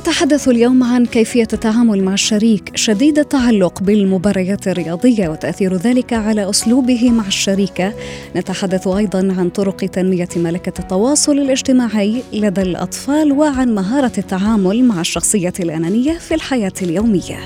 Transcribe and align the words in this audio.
نتحدث 0.00 0.48
اليوم 0.48 0.82
عن 0.82 1.06
كيفية 1.06 1.48
التعامل 1.52 2.04
مع 2.04 2.14
الشريك. 2.14 2.76
شديد 2.76 3.18
التعلق 3.18 3.82
بالمباريات 3.82 4.68
الرياضية 4.68 5.28
وتأثير 5.28 5.76
ذلك 5.76 6.12
على 6.12 6.50
أسلوبه 6.50 7.10
مع 7.10 7.26
الشريكة. 7.26 7.94
نتحدث 8.36 8.88
أيضا 8.88 9.18
عن 9.18 9.48
طرق 9.48 9.76
تنمية 9.76 10.28
ملكة 10.36 10.80
التواصل 10.80 11.38
الاجتماعي 11.38 12.22
لدى 12.32 12.62
الأطفال 12.62 13.32
وعن 13.32 13.74
مهارة 13.74 14.12
التعامل 14.18 14.84
مع 14.84 15.00
الشخصية 15.00 15.52
الأنانية 15.60 16.18
في 16.18 16.34
الحياة 16.34 16.72
اليومية. 16.82 17.38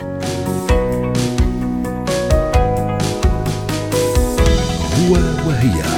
هو 4.98 5.14
وهي. 5.48 5.93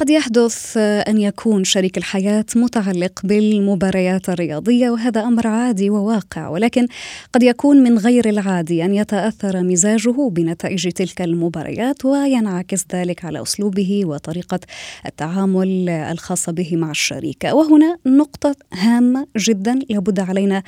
قد 0.00 0.10
يحدث 0.10 0.76
أن 0.76 1.18
يكون 1.18 1.64
شريك 1.64 1.98
الحياة 1.98 2.44
متعلق 2.56 3.20
بالمباريات 3.24 4.28
الرياضية 4.28 4.90
وهذا 4.90 5.20
أمر 5.20 5.46
عادي 5.46 5.90
وواقع 5.90 6.48
ولكن 6.48 6.86
قد 7.32 7.42
يكون 7.42 7.76
من 7.76 7.98
غير 7.98 8.28
العادي 8.28 8.84
أن 8.84 8.94
يتأثر 8.94 9.62
مزاجه 9.62 10.28
بنتائج 10.28 10.88
تلك 10.88 11.22
المباريات 11.22 12.04
وينعكس 12.04 12.84
ذلك 12.92 13.24
على 13.24 13.42
أسلوبه 13.42 14.02
وطريقة 14.04 14.60
التعامل 15.06 15.88
الخاصة 15.88 16.52
به 16.52 16.76
مع 16.76 16.90
الشريك. 16.90 17.44
وهنا 17.44 17.96
نقطة 18.06 18.54
هامة 18.72 19.26
جدا 19.36 19.78
لابد 19.90 20.20
علينا 20.20 20.62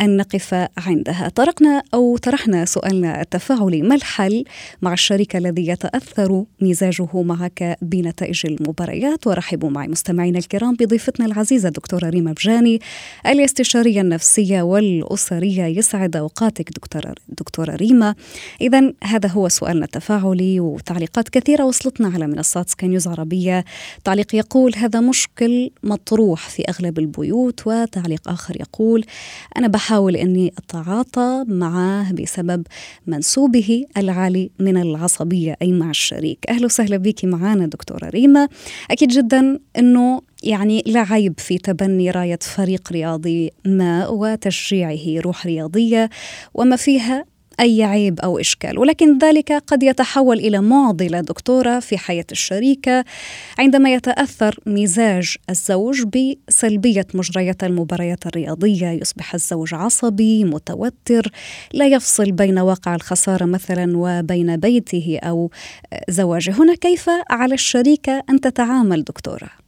أن 0.00 0.16
نقف 0.16 0.66
عندها. 0.78 1.28
طرقنا 1.28 1.82
أو 1.94 2.16
طرحنا 2.16 2.64
سؤالنا 2.64 3.20
التفاعلي 3.20 3.82
ما 3.82 3.94
الحل 3.94 4.44
مع 4.82 4.92
الشريك 4.92 5.36
الذي 5.36 5.68
يتأثر 5.68 6.44
مزاجه 6.60 7.22
معك 7.22 7.78
بنتائج 7.82 8.42
المباريات؟ 8.46 8.77
المباريات 8.78 9.26
ورحبوا 9.26 9.70
معي 9.70 9.88
مستمعينا 9.88 10.38
الكرام 10.38 10.74
بضيفتنا 10.74 11.26
العزيزة 11.26 11.68
دكتورة 11.68 12.08
ريما 12.08 12.32
بجاني 12.32 12.80
الاستشارية 13.26 14.00
النفسية 14.00 14.62
والأسرية 14.62 15.64
يسعد 15.64 16.16
أوقاتك 16.16 16.70
دكتورة, 16.70 17.14
دكتورة 17.28 17.76
ريما. 17.76 18.14
إذا 18.60 18.92
هذا 19.04 19.28
هو 19.28 19.48
سؤالنا 19.48 19.84
التفاعلي 19.84 20.60
وتعليقات 20.60 21.28
كثيرة 21.28 21.64
وصلتنا 21.64 22.08
على 22.08 22.26
منصات 22.26 22.70
سكاي 22.70 22.88
نيوز 22.88 23.08
عربية. 23.08 23.64
تعليق 24.04 24.34
يقول 24.34 24.72
هذا 24.76 25.00
مشكل 25.00 25.70
مطروح 25.82 26.48
في 26.48 26.62
أغلب 26.68 26.98
البيوت. 26.98 27.66
وتعليق 27.66 28.28
آخر 28.28 28.56
يقول 28.60 29.04
أنا 29.56 29.68
بحاول 29.68 30.16
أني 30.16 30.52
أتعاطى 30.58 31.44
معه 31.48 32.12
بسبب 32.12 32.66
منسوبه 33.06 33.84
العالي 33.96 34.50
من 34.58 34.76
العصبية 34.76 35.56
أي 35.62 35.72
مع 35.72 35.90
الشريك. 35.90 36.38
أهلا 36.48 36.64
وسهلا 36.64 36.96
بك 36.96 37.24
معنا 37.24 37.66
دكتورة 37.66 38.08
ريما. 38.08 38.48
أكيد 38.90 39.08
جدا 39.08 39.60
أنه 39.78 40.22
يعني 40.42 40.82
لا 40.86 41.00
عيب 41.00 41.40
في 41.40 41.58
تبني 41.58 42.10
راية 42.10 42.38
فريق 42.42 42.92
رياضي 42.92 43.50
ما 43.64 44.08
وتشجيعه 44.08 45.20
روح 45.20 45.46
رياضية 45.46 46.10
وما 46.54 46.76
فيها 46.76 47.24
أي 47.60 47.82
عيب 47.82 48.20
أو 48.20 48.38
إشكال. 48.38 48.78
ولكن 48.78 49.18
ذلك 49.18 49.52
قد 49.52 49.82
يتحول 49.82 50.38
إلى 50.38 50.60
معضلة 50.60 51.20
دكتورة 51.20 51.80
في 51.80 51.98
حياة 51.98 52.24
الشريكة 52.32 53.04
عندما 53.58 53.94
يتأثر 53.94 54.60
مزاج 54.66 55.36
الزوج 55.50 56.02
بسلبية 56.02 57.06
مجريات 57.14 57.64
المباريات 57.64 58.26
الرياضية. 58.26 58.90
يصبح 58.90 59.34
الزوج 59.34 59.74
عصبي 59.74 60.44
متوتر 60.44 61.30
لا 61.72 61.86
يفصل 61.86 62.32
بين 62.32 62.58
واقع 62.58 62.94
الخسارة 62.94 63.44
مثلا 63.44 63.92
وبين 63.96 64.56
بيته 64.56 65.18
أو 65.22 65.50
زواجه. 66.08 66.50
هنا 66.50 66.74
كيف 66.74 67.10
على 67.30 67.54
الشريكة 67.54 68.22
أن 68.30 68.40
تتعامل 68.40 69.04
دكتورة؟ 69.04 69.67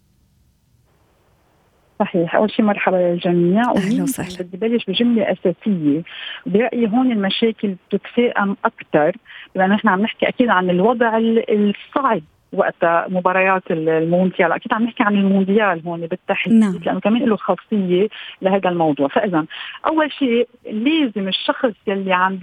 صحيح. 2.01 2.37
أول 2.37 2.51
شيء 2.51 2.65
مرحبا 2.65 2.97
للجميع 2.97 3.63
أهلا 3.77 4.03
وسهلا. 4.03 4.49
بدي 4.53 4.57
بلش 4.57 4.85
بجملة 4.89 5.33
أساسية. 5.33 6.03
برأيي 6.47 6.89
هون 6.89 7.13
المشاكل 7.13 7.75
بتتفاقم 7.89 8.57
أكثر 8.65 9.17
لأنه 9.55 9.75
نحن 9.75 9.89
عم 9.89 10.01
نحكي 10.01 10.29
أكيد 10.29 10.49
عن 10.49 10.71
الوضع 10.71 11.19
الصعب 11.51 12.23
وقت 12.53 12.85
مباريات 13.09 13.63
المونديال. 13.71 14.53
أكيد 14.53 14.73
عم 14.73 14.83
نحكي 14.83 15.03
عن 15.03 15.15
المونديال 15.15 15.83
هون 15.87 16.01
بالتحديد 16.01 16.59
نعم. 16.59 16.81
لأنه 16.87 17.01
كمان 17.01 17.25
له 17.25 17.37
خاصية 17.37 18.09
لهذا 18.43 18.69
الموضوع. 18.69 19.09
فإذا 19.09 19.45
أول 19.87 20.13
شيء 20.13 20.49
لازم 20.71 21.29
الشخص 21.29 21.75
يلي 21.87 22.13
عم 22.13 22.39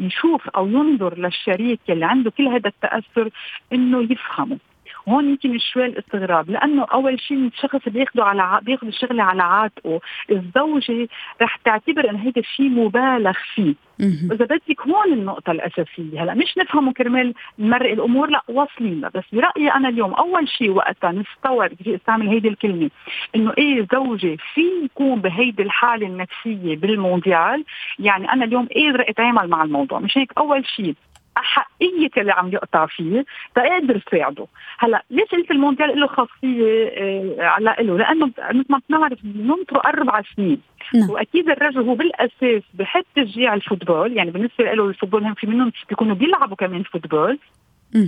يشوف 0.00 0.48
أو 0.48 0.68
ينظر 0.68 1.18
للشريك 1.18 1.80
يلي 1.88 2.04
عنده 2.04 2.30
كل 2.30 2.48
هذا 2.48 2.68
التأثر 2.68 3.30
إنه 3.72 4.02
يفهمه. 4.12 4.58
هون 5.08 5.28
يمكن 5.28 5.58
شوي 5.58 5.86
الاستغراب 5.86 6.50
لأنه 6.50 6.84
أول 6.84 7.20
شيء 7.20 7.36
الشخص 7.36 7.88
بياخده 7.88 8.24
على 8.24 8.60
بياخذ 8.62 8.86
الشغله 8.86 9.22
على 9.22 9.42
عاتقه 9.42 10.00
الزوجة 10.30 11.08
رح 11.42 11.56
تعتبر 11.56 12.10
إنه 12.10 12.18
هيدا 12.18 12.40
الشيء 12.40 12.68
مبالغ 12.68 13.32
فيه. 13.54 13.74
وإذا 14.30 14.44
بدك 14.44 14.80
هون 14.80 15.12
النقطة 15.12 15.50
الأساسية 15.50 16.22
هلأ 16.22 16.34
مش 16.34 16.58
نفهمه 16.58 16.92
كرمال 16.92 17.34
نمرق 17.58 17.90
الأمور 17.92 18.30
لأ 18.30 18.42
واصلين 18.48 19.00
بس 19.14 19.24
برأيي 19.32 19.70
أنا 19.70 19.88
اليوم 19.88 20.14
أول 20.14 20.48
شيء 20.48 20.70
وقتها 20.70 21.12
نستوعب 21.12 21.70
بدي 21.80 21.94
استعمل 21.96 22.28
هيدي 22.28 22.48
الكلمة 22.48 22.90
إنه 23.36 23.52
إيه 23.58 23.86
زوجي 23.92 24.36
في 24.54 24.60
يكون 24.84 25.20
بهيدي 25.20 25.62
الحالة 25.62 26.06
النفسية 26.06 26.76
بالمونديال؟ 26.76 27.64
يعني 27.98 28.32
أنا 28.32 28.44
اليوم 28.44 28.68
قادرة 28.74 29.04
أتعامل 29.08 29.48
مع 29.48 29.62
الموضوع. 29.62 29.98
مش 29.98 30.18
هيك؟ 30.18 30.32
أول 30.38 30.66
شيء 30.66 30.94
الحق 31.56 31.83
فيه 31.83 32.10
اللي 32.16 32.32
عم 32.32 32.52
يقطع 32.52 32.86
فيه 32.86 33.24
تقدر 33.54 33.98
تساعده 33.98 34.46
هلا 34.78 35.04
ليش 35.10 35.28
قلت 35.28 35.50
المونديال 35.50 36.00
له 36.00 36.06
خاصية 36.06 36.88
آه، 36.88 37.36
على 37.38 37.76
له 37.78 37.98
لأنه 37.98 38.26
مثل 38.26 38.66
ما 38.68 38.80
بنعرف 38.88 39.18
بننطروا 39.22 39.88
أربع 39.88 40.22
سنين. 40.36 40.60
نعم. 40.94 41.10
وأكيد 41.10 41.48
الرجل 41.48 41.80
هو 41.80 41.94
بالأساس 41.94 42.62
بحب 42.74 43.04
تشجيع 43.16 43.54
ال 43.54 43.61
football 43.61 44.16
يعني 44.16 44.30
بالنسبة 44.30 44.64
له 44.64 44.88
ال 44.88 44.92
football 44.92 45.24
هم 45.24 45.34
في 45.34 45.46
منهم 45.46 45.72
بيكونوا 45.88 46.14
بيلعبوا 46.14 46.56
كمان 46.56 46.82
football. 46.82 47.38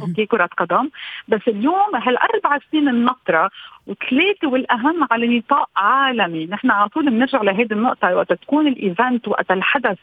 Okay 0.03 0.27
كرة 0.27 0.47
قدم. 0.59 0.91
بس 1.29 1.41
اليوم 1.49 1.95
هالأربع 1.95 2.59
سنين 2.71 2.89
النطرة 2.89 3.51
وثلاثة 3.87 4.49
والأهم 4.49 5.07
على 5.11 5.39
نطاق 5.39 5.71
عالمي، 5.77 6.47
نحن 6.47 6.71
على 6.71 6.89
طول 6.89 7.11
بنرجع 7.11 7.43
لهيدي 7.43 7.75
النقطة. 7.75 8.17
وقت 8.17 8.33
تكون 8.33 8.67
ال 8.67 8.77
event 8.77 9.29
وقت 9.29 9.51
الحدث 9.51 9.99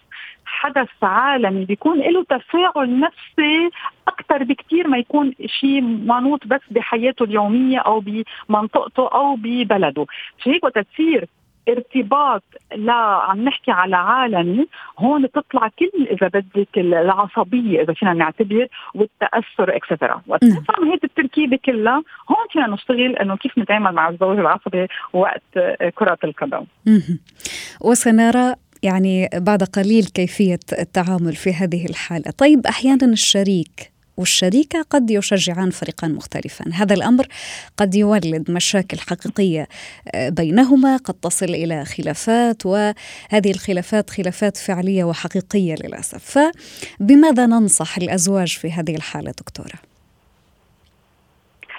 حدث 0.46 0.90
عالمي 1.03 1.66
بيكون 1.66 2.00
له 2.00 2.23
تفاعل 2.23 3.00
نفسي 3.00 3.69
أكثر 4.07 4.44
بكثير 4.44 4.88
ما 4.88 4.97
يكون 4.97 5.34
شيء 5.46 5.81
منوط 5.81 6.47
بس 6.47 6.61
بحياته 6.72 7.23
اليومية 7.23 7.79
أو 7.79 8.03
بمنطقته 8.49 9.08
أو 9.08 9.35
ببلده، 9.35 10.05
هيك 10.43 10.64
وقت 10.64 10.79
تصير 10.79 11.26
ارتباط 11.70 12.44
لا 12.76 12.94
عم 12.94 13.44
نحكي 13.44 13.72
على 13.72 13.96
عالمي 13.96 14.67
هون 15.00 15.32
تطلع 15.32 15.67
كل 15.79 16.08
إذا 16.12 16.28
بدك 16.28 16.78
العصبية 16.78 17.82
إذا 17.82 17.94
فينا 17.94 18.14
نعتبر 18.14 18.67
والتأثر 18.96 19.76
اكسترا 19.76 20.22
وقت 20.28 20.44
نفهم 20.44 20.91
هيدي 20.91 21.03
التركيبه 21.03 21.59
كلها 21.66 22.03
هون 22.29 22.47
فينا 22.52 22.67
نشتغل 22.67 23.16
إنه 23.16 23.38
كيف 23.38 23.58
نتعامل 23.58 23.91
مع 23.91 24.09
الزوج 24.09 24.40
العصبي 24.40 24.88
وقت 25.14 25.44
كرة 25.96 26.17
القدم. 26.23 26.66
وسنرى 27.82 28.56
يعني 28.84 29.29
بعد 29.34 29.64
قليل 29.64 30.06
كيفية 30.06 30.59
التعامل 30.79 31.34
في 31.34 31.53
هذه 31.53 31.85
الحالة. 31.85 32.32
طيب 32.38 32.67
أحيانا 32.67 33.06
الشريك 33.06 33.95
والشريكة 34.17 34.82
قد 34.82 35.12
يشجعان 35.12 35.70
فريقا 35.70 36.08
مختلفا 36.08 36.66
هذا 36.73 36.94
الأمر 36.94 37.28
قد 37.78 37.96
يولد 37.96 38.52
مشاكل 38.52 39.00
حقيقية 39.00 39.67
آه، 40.16 40.29
بينهما 40.29 40.97
قد 40.97 41.14
تصل 41.14 41.50
إلى 41.50 41.85
خلافات 41.85 42.66
وهذه 42.66 43.52
الخلافات 43.52 44.09
خلافات 44.09 44.58
فعلية 44.58 45.03
وحقيقية 45.03 45.76
للأسف 45.76 46.40
فبماذا 47.00 47.46
ننصح 47.46 47.97
الأزواج 47.97 48.47
في 48.47 48.72
هذه 48.72 48.96
الحالة 48.96 49.32
دكتورة؟ 49.32 49.95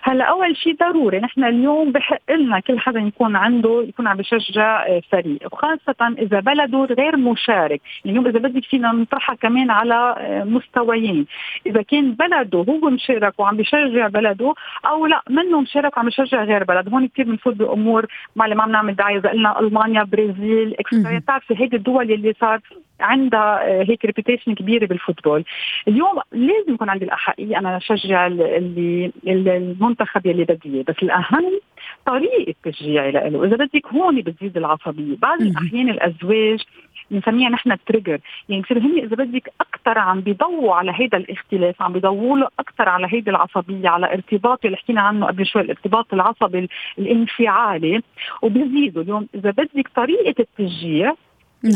هلا 0.09 0.25
أول 0.25 0.57
شيء 0.57 0.77
ضروري 0.77 1.19
نحن 1.21 1.45
اليوم 1.45 1.93
بحق 1.93 2.31
لنا 2.31 2.61
كل 2.61 2.79
حدا 2.79 3.01
يكون 3.01 3.37
عنده 3.37 3.85
يكون 3.89 4.07
عم 4.07 4.17
بشجع 4.17 4.87
آه، 4.87 5.03
فريق 5.11 5.39
وخاصة 5.53 6.15
إذا 6.19 6.41
بلده 6.41 6.79
غير 6.85 7.17
مشارك. 7.17 7.81
اليوم 8.07 8.27
إذا 8.27 8.39
بدك 8.39 8.65
فينا 8.65 8.93
نطرحها 8.93 9.35
كمان 9.35 9.71
على 9.71 10.15
آه، 10.19 10.45
مستويين. 10.45 11.27
إذا 11.67 11.83
كان 11.83 12.13
بلده 12.13 12.59
هو 12.59 12.91
مشارك 12.91 13.41
وعم 13.41 13.57
بشجع 13.57 14.09
بلده 14.09 14.55
أو 14.87 15.07
لا 15.07 15.23
منه 15.31 15.61
مشارك 15.61 15.97
وعم 15.97 16.07
بشجع 16.07 16.45
غير 16.45 16.65
بلد. 16.65 16.89
هون 16.89 17.09
كثير 17.09 17.25
بنفوت 17.25 17.55
بأمور 17.55 18.07
ما 18.37 18.47
ما 18.47 18.67
بنعمل 18.67 18.95
داعي 18.95 19.17
إذا 19.17 19.31
قلنا 19.31 19.61
ألمانيا 19.61 20.03
برازيل 20.03 20.75
etcetera 20.81 21.19
بتعرفي 21.19 21.55
هيدي 21.61 21.77
الدول 21.77 22.13
اللي 22.13 22.35
صار 22.41 22.61
عندها 23.01 23.81
آه، 23.81 23.83
هيك 23.83 24.05
reputation 24.05 24.55
كبيرة 24.55 24.87
بال 24.87 24.97
football. 24.97 25.45
اليوم 25.89 26.21
لازم 26.33 26.75
يكون 26.75 26.91
عندي 26.91 27.05
الأحقية 27.05 27.59
أنا 27.59 27.77
أشجع 27.77 28.27
اللي 28.27 29.13
المنتخب 29.27 30.27
يلي 30.27 30.45
بدي 30.45 30.83
بس 30.83 30.97
الأهم 31.03 31.61
طريقة 32.07 32.55
تشجيعي 32.65 33.11
له 33.11 33.27
إذا 33.27 33.57
بدك 33.57 33.87
هون 33.87 34.21
بتزيد 34.21 34.57
العصبية. 34.57 35.17
بعض 35.17 35.41
الأحيان 35.41 35.89
الأزواج 35.89 36.63
بنسميها 37.11 37.49
نحن 37.49 37.77
تريجر 37.87 38.19
يعني 38.49 38.63
بصير 38.63 38.79
هن 38.79 38.99
إذا 38.99 39.17
بدك 39.17 39.53
أكثر 39.61 39.99
عم 39.99 40.21
بيضووا 40.21 40.75
على 40.75 40.93
هيدا 40.95 41.19
الاختلاف 41.19 41.83
عم 41.83 41.93
بيضووا 41.93 42.39
له 42.39 42.49
أكثر 42.59 42.89
على 42.89 43.07
هيدي 43.11 43.31
العصبية 43.31 43.89
على 43.89 44.13
ارتباط 44.13 44.65
اللي 44.65 44.77
حكينا 44.77 45.01
عنه 45.01 45.27
قبل 45.27 45.47
شوي 45.47 45.63
الارتباط 45.63 46.15
العصبي 46.15 46.69
الانفعالي. 46.99 48.03
وبيزيدوا 48.43 49.03
اليوم 49.03 49.29
إذا 49.35 49.51
بدك 49.51 49.89
طريقة 49.97 50.35
التشجيع. 50.41 51.15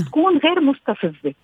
تكون 0.06 0.38
غير 0.38 0.61
مستفزة. 0.61 1.35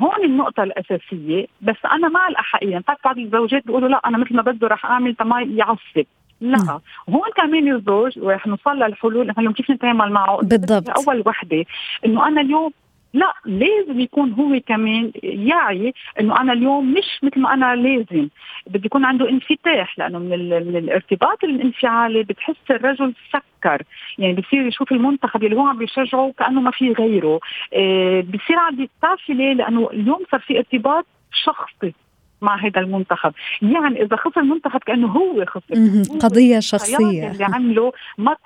هون 0.00 0.24
النقطة 0.24 0.62
الأساسية 0.62 1.46
بس 1.62 1.76
أنا 1.92 2.08
مع 2.08 2.28
الأحقية 2.28 2.78
بتعرف 2.78 2.98
بعض 3.04 3.18
الزوجات 3.18 3.66
بيقولوا 3.66 3.88
لأ 3.88 4.00
أنا 4.06 4.18
مثل 4.18 4.36
ما 4.36 4.42
بده 4.42 4.68
رح 4.68 4.86
أعمل 4.86 5.14
تما 5.14 5.40
يعصب. 5.40 6.06
لأ. 6.40 6.58
نعم. 6.58 6.80
هون 7.10 7.30
كمان 7.36 7.72
الزوج 7.72 8.18
ورح 8.18 8.46
نوصل 8.46 8.76
للحلول 8.76 9.30
اليوم 9.38 9.52
كيف 9.52 9.70
نتعامل 9.70 10.12
معه؟ 10.12 10.36
بالضبط. 10.42 10.90
أول 10.90 11.22
وحدة. 11.26 11.64
إنه 12.06 12.28
أنا 12.28 12.40
اليوم 12.40 12.70
لا 13.16 13.34
لازم 13.44 14.00
يكون 14.00 14.32
هو 14.32 14.60
كمان 14.66 15.12
يعي 15.22 15.94
إنه 16.20 16.40
أنا 16.40 16.52
اليوم 16.52 16.92
مش 16.92 17.18
مثل 17.22 17.40
ما 17.40 17.54
أنا 17.54 17.76
لازم. 17.76 18.28
بدي 18.66 18.86
يكون 18.86 19.04
عنده 19.04 19.28
انفتاح 19.28 19.98
لأنه 19.98 20.18
من, 20.18 20.48
من 20.48 20.76
الارتباط 20.76 21.44
الانفعالي 21.44 22.22
بتحس 22.22 22.70
الرجل 22.70 23.14
سكر. 23.32 23.82
يعني 24.18 24.34
بصير 24.34 24.66
يشوف 24.66 24.92
المنتخب 24.92 25.44
اللي 25.44 25.56
هو 25.56 25.66
عم 25.66 25.78
بيشجعه 25.78 26.32
كأنه 26.38 26.60
ما 26.60 26.70
في 26.70 26.92
غيره. 26.92 27.40
إيه 27.72 28.20
بصير 28.22 28.58
عم 28.58 28.88
بتعرفي 28.98 29.34
ليه؟ 29.34 29.52
لأنه 29.52 29.90
اليوم 29.92 30.18
صار 30.30 30.40
في 30.40 30.58
ارتباط 30.58 31.06
شخصي 31.44 31.94
مع 32.42 32.56
هذا 32.56 32.80
المنتخب. 32.80 33.32
يعني 33.62 34.02
إذا 34.02 34.16
خسر 34.16 34.40
المنتخب 34.40 34.80
كأنه 34.80 35.06
هو 35.06 35.44
خسر. 35.44 35.74
قضية 36.20 36.60
شخصية. 36.60 37.30
اللي 37.30 37.44
عمله 37.44 37.92
ما 38.18 38.36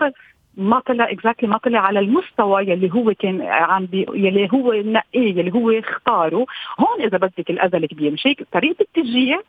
ما 0.56 0.80
طلع 0.80 1.10
اكزاكتلي 1.10 1.48
ما 1.48 1.58
طلع 1.58 1.78
على 1.78 1.98
المستوى 1.98 2.62
يلي 2.62 2.92
هو 2.92 3.14
كان 3.18 3.42
عم 3.42 3.86
بي 3.86 4.06
يلي 4.14 4.48
هو 4.52 4.72
نقيه 4.72 5.38
يلي 5.38 5.52
هو 5.52 5.70
اختاره. 5.70 6.46
هون 6.78 7.02
إذا 7.06 7.18
بدك 7.18 7.50
الاذى 7.50 7.76
الكبير 7.76 8.10
مش 8.10 8.26
هيك؟ 8.26 8.46
طريقة 8.52 8.76
التشجيع. 8.80 9.40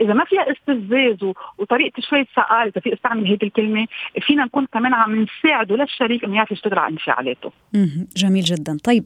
إذا 0.00 0.12
ما 0.12 0.24
فيها 0.24 0.52
استفزاز 0.52 1.32
وطريقة 1.58 2.00
شوية 2.00 2.26
سقال 2.36 2.68
إذا 2.68 2.80
في 2.80 2.92
استعمل 2.92 3.26
هيدي 3.26 3.46
الكلمة 3.46 3.86
فينا 4.20 4.44
نكون 4.44 4.66
كمان 4.72 4.94
عم 4.94 5.26
نساعده 5.44 5.76
للشريك 5.76 6.24
إنه 6.24 6.36
يعرف 6.36 6.52
يشتغل 6.52 6.78
على 6.78 6.92
انفعالاته 6.92 7.52
جميل 8.16 8.44
جدا. 8.44 8.76
طيب 8.84 9.04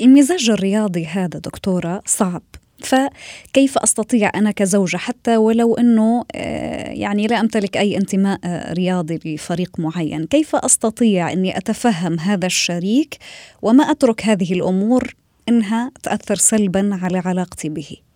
المزاج 0.00 0.50
الرياضي 0.50 1.06
هذا 1.06 1.38
دكتورة 1.38 2.02
صعب. 2.04 2.42
فكيف 2.84 3.78
أستطيع 3.78 4.30
أنا 4.34 4.50
كزوجة 4.50 4.96
حتى 4.96 5.36
ولو 5.36 5.74
إنه 5.74 6.24
آه، 6.34 6.90
يعني 6.90 7.26
لا 7.26 7.40
أمتلك 7.40 7.76
أي 7.76 7.96
انتماء 7.96 8.38
آه، 8.44 8.72
رياضي 8.72 9.20
لفريق 9.24 9.80
معين، 9.80 10.24
كيف 10.24 10.56
أستطيع 10.56 11.32
إني 11.32 11.56
أتفهم 11.56 12.20
هذا 12.20 12.46
الشريك 12.46 13.18
وما 13.62 13.90
أترك 13.90 14.24
هذه 14.24 14.52
الأمور 14.52 15.14
إنها 15.48 15.92
تأثر 16.02 16.34
سلبا 16.34 16.98
على 17.02 17.18
علاقتي 17.18 17.68
به؟ 17.68 18.09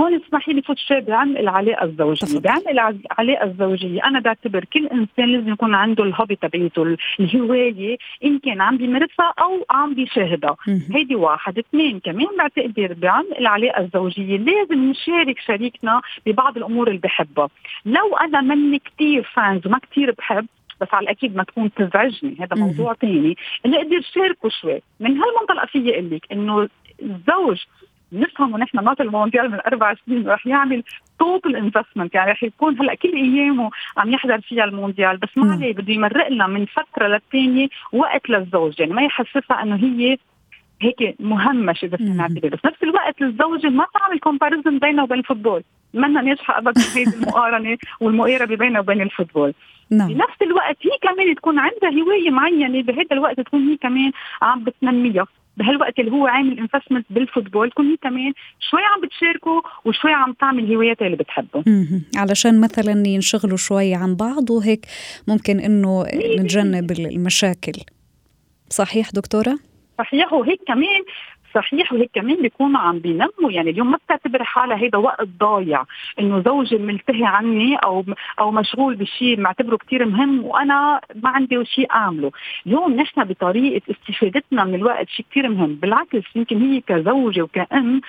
هون 0.00 0.14
اسمحي 0.14 0.52
لي 0.52 0.62
فوت 0.62 0.78
شوي 0.78 1.00
بعمق 1.00 1.38
العلاقة 1.38 1.84
الزوجية، 1.84 2.38
بعمق 2.38 2.68
العلاقة 2.68 3.44
الزوجية. 3.44 4.04
أنا 4.04 4.20
بعتبر 4.20 4.64
كل 4.64 4.86
إنسان 4.86 5.28
لازم 5.32 5.52
يكون 5.52 5.74
عنده 5.74 6.04
ال 6.04 6.09
hobby 6.09 6.36
تبعيته 6.36 6.96
الهواية 7.20 7.98
إن 8.24 8.38
كان 8.38 8.60
عم 8.60 8.76
بيمارسها 8.76 9.34
أو 9.38 9.66
عم 9.70 9.94
بيشاهدها، 9.94 10.56
هيدي 10.94 11.14
واحد، 11.14 11.58
اثنين 11.58 12.00
كمان 12.00 12.26
بعتقد 12.38 13.00
بعمق 13.00 13.38
العلاقة 13.38 13.80
الزوجية. 13.80 14.36
لازم 14.36 14.90
نشارك 14.90 15.38
شريكنا 15.38 16.00
ببعض 16.26 16.56
الأمور 16.56 16.88
اللي 16.88 17.00
بحبها، 17.00 17.48
لو 17.84 18.16
أنا 18.16 18.40
مني 18.40 18.78
كثير 18.78 19.22
fans 19.34 19.66
وما 19.66 19.78
كثير 19.78 20.14
بحب 20.18 20.46
بس 20.80 20.88
على 20.92 21.04
الأكيد 21.04 21.36
ما 21.36 21.42
تكون 21.42 21.74
تزعجني. 21.74 22.36
هذا 22.40 22.56
موضوع 22.56 22.94
ثاني 22.94 23.36
نقدر 23.66 24.00
شاركه 24.14 24.48
شوي. 24.48 24.82
من 25.00 25.10
هالمنطلقه 25.10 25.66
في 25.66 25.92
أقول 25.92 26.10
لك 26.10 26.32
إنه 26.32 26.68
الزوج 27.02 27.58
نفهم 28.12 28.54
ونحن 28.54 28.84
ناطر 28.84 29.04
المونديال 29.04 29.50
من 29.50 29.58
أربع 29.66 29.94
سنين 30.06 30.28
رح 30.28 30.46
يعمل 30.46 30.82
total 31.18 31.56
investment 31.56 32.14
يعني 32.14 32.30
رح 32.30 32.42
يكون 32.42 32.80
هلأ 32.80 32.94
كل 32.94 33.12
أيامه 33.12 33.70
عم 33.96 34.12
يحضر 34.12 34.40
فيها 34.40 34.64
المونديال. 34.64 35.16
بس 35.16 35.28
ما 35.36 35.52
عليه 35.52 35.72
بده 35.72 35.92
يمرق 35.92 36.28
لنا 36.28 36.46
من 36.46 36.66
فترة 36.66 37.06
للثانيه 37.06 37.68
وقت 37.92 38.30
للزوج. 38.30 38.80
يعني 38.80 38.92
ما 38.92 39.02
يحسسها 39.02 39.62
إنه 39.62 39.76
هي 39.76 40.18
هيك 40.82 41.16
مهمش 41.20 41.84
اذا 41.84 41.96
فينا 41.96 42.14
نعتبر 42.14 42.48
بس 42.48 42.64
نفس 42.64 42.82
الوقت 42.82 43.22
الزوجه 43.22 43.68
ما 43.68 43.86
تعمل 43.94 44.18
comparison 44.18 44.78
بينها 44.78 45.04
وبين 45.04 45.18
ال 45.18 45.22
football. 45.22 45.62
منا 45.94 46.22
ناجحه 46.22 46.58
أبدا 46.58 46.82
هيدي 46.96 47.16
المقارنة 47.16 47.78
والمقاربه 48.00 48.56
بينها 48.56 48.80
وبين 48.80 49.00
ال 49.02 49.07
football. 49.07 49.54
نعم. 49.90 50.08
بنفس 50.08 50.42
الوقت 50.42 50.76
هي 50.82 50.90
كمان 51.02 51.34
تكون 51.34 51.58
عندها 51.58 52.02
هواية 52.02 52.30
معينة 52.30 52.82
بهذا 52.82 53.12
الوقت 53.12 53.40
تكون 53.40 53.68
هي 53.68 53.76
كمان 53.76 54.12
عم 54.42 54.64
بتنميها. 54.64 55.26
بهالوقت 55.56 55.98
اللي 55.98 56.10
هو 56.10 56.26
عامل 56.26 56.58
investment 56.58 57.06
بال 57.10 57.22
football 57.22 57.70
تكون 57.70 57.86
هي 57.86 57.96
كمان 57.96 58.32
شوي 58.70 58.80
عم 58.80 59.00
بتشاركه 59.00 59.62
وشوي 59.84 60.12
عم 60.12 60.32
تعمل 60.32 60.74
هواياتها 60.74 61.06
اللي 61.06 61.16
بتحبه. 61.16 61.64
علشان 62.16 62.60
مثلا 62.60 63.06
ينشغلوا 63.06 63.56
شوي 63.56 63.94
عن 63.94 64.14
بعض 64.14 64.50
وهيك 64.50 64.86
ممكن 65.28 65.60
إنه 65.60 66.04
نتجنب 66.38 66.90
المشاكل. 66.90 67.72
صحيح 68.70 69.10
دكتورة؟ 69.10 69.58
صحيح 69.98 70.32
وهيك 70.32 70.60
كمان 70.66 71.00
صحيح 71.54 71.92
وهيك 71.92 72.10
كمان 72.14 72.36
بيكونوا 72.42 72.80
عم 72.80 72.98
بينموا. 72.98 73.50
يعني 73.50 73.70
اليوم 73.70 73.90
ما 73.90 73.96
بتعتبر 74.06 74.44
حالها 74.44 74.76
هيدا 74.76 74.98
وقت 74.98 75.28
ضايع 75.40 75.84
إنه 76.20 76.42
زوجي 76.42 76.78
ملتهي 76.78 77.24
عني 77.24 77.76
أو 77.76 78.04
أو 78.38 78.50
مشغول 78.50 78.94
بشيء 78.94 79.40
معتبره 79.40 79.76
كثير 79.76 80.06
مهم 80.06 80.44
وأنا 80.44 81.00
ما 81.22 81.28
عندي 81.30 81.64
شيء 81.64 81.92
أعمله. 81.94 82.30
اليوم 82.66 82.92
نحن 82.94 83.24
بطريقة 83.24 83.82
استفادتنا 83.90 84.64
من 84.64 84.74
الوقت 84.74 85.08
شيء 85.08 85.26
كثير 85.30 85.48
مهم. 85.48 85.74
بالعكس 85.74 86.36
يمكن 86.36 86.58
هي 86.62 86.80
كزوجة 86.80 87.42
وكأم 87.42 88.00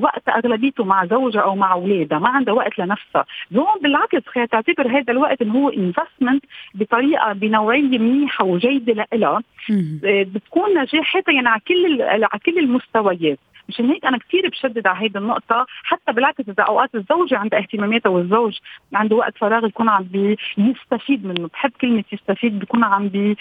وقت 0.00 0.28
أغلبيته 0.28 0.84
مع 0.84 1.06
زوجها 1.06 1.40
أو 1.40 1.54
مع 1.56 1.72
أولادها 1.72 2.18
ما 2.18 2.28
عندها 2.28 2.54
وقت 2.54 2.78
لنفسها. 2.78 3.24
اليوم 3.52 3.66
بالعكس 3.82 4.22
تعتبر 4.50 4.88
هذا 4.88 5.12
الوقت 5.12 5.42
إنه 5.42 5.54
هو 5.54 5.68
انفستمنت 5.68 6.44
بطريقة 6.74 7.32
بنوعية 7.32 7.98
منيحة 7.98 8.44
وجيدة 8.44 9.06
لها 9.12 9.42
بتكون 10.04 10.78
نجاحاتها 10.78 11.32
يعني 11.32 11.48
على 11.48 11.60
كل 11.68 12.02
على 12.02 12.28
كل 12.46 12.58
المستوى 12.58 12.87
المستويات 12.96 13.38
مشان 13.68 13.90
هيك 13.90 14.04
أنا 14.04 14.18
كثير 14.18 14.48
بشدد 14.48 14.86
على 14.86 15.04
هيدي 15.04 15.18
النقطة 15.18 15.66
حتى 15.82 16.12
بالعكس 16.12 16.48
إذا 16.48 16.62
أوقات 16.62 16.94
الزوجة 16.94 17.36
عندها 17.38 17.58
اهتماماتها 17.58 18.10
والزوج 18.10 18.58
عنده 18.94 19.16
وقت 19.16 19.38
فراغ 19.38 19.66
يكون 19.66 19.88
عم 19.88 20.02
بيستفيد 20.56 21.24
منه. 21.26 21.48
بحب 21.48 21.70
كلمة 21.80 22.04
يستفيد 22.12 22.58
بيكون 22.58 22.84
عم 22.84 23.08
بي 23.08 23.36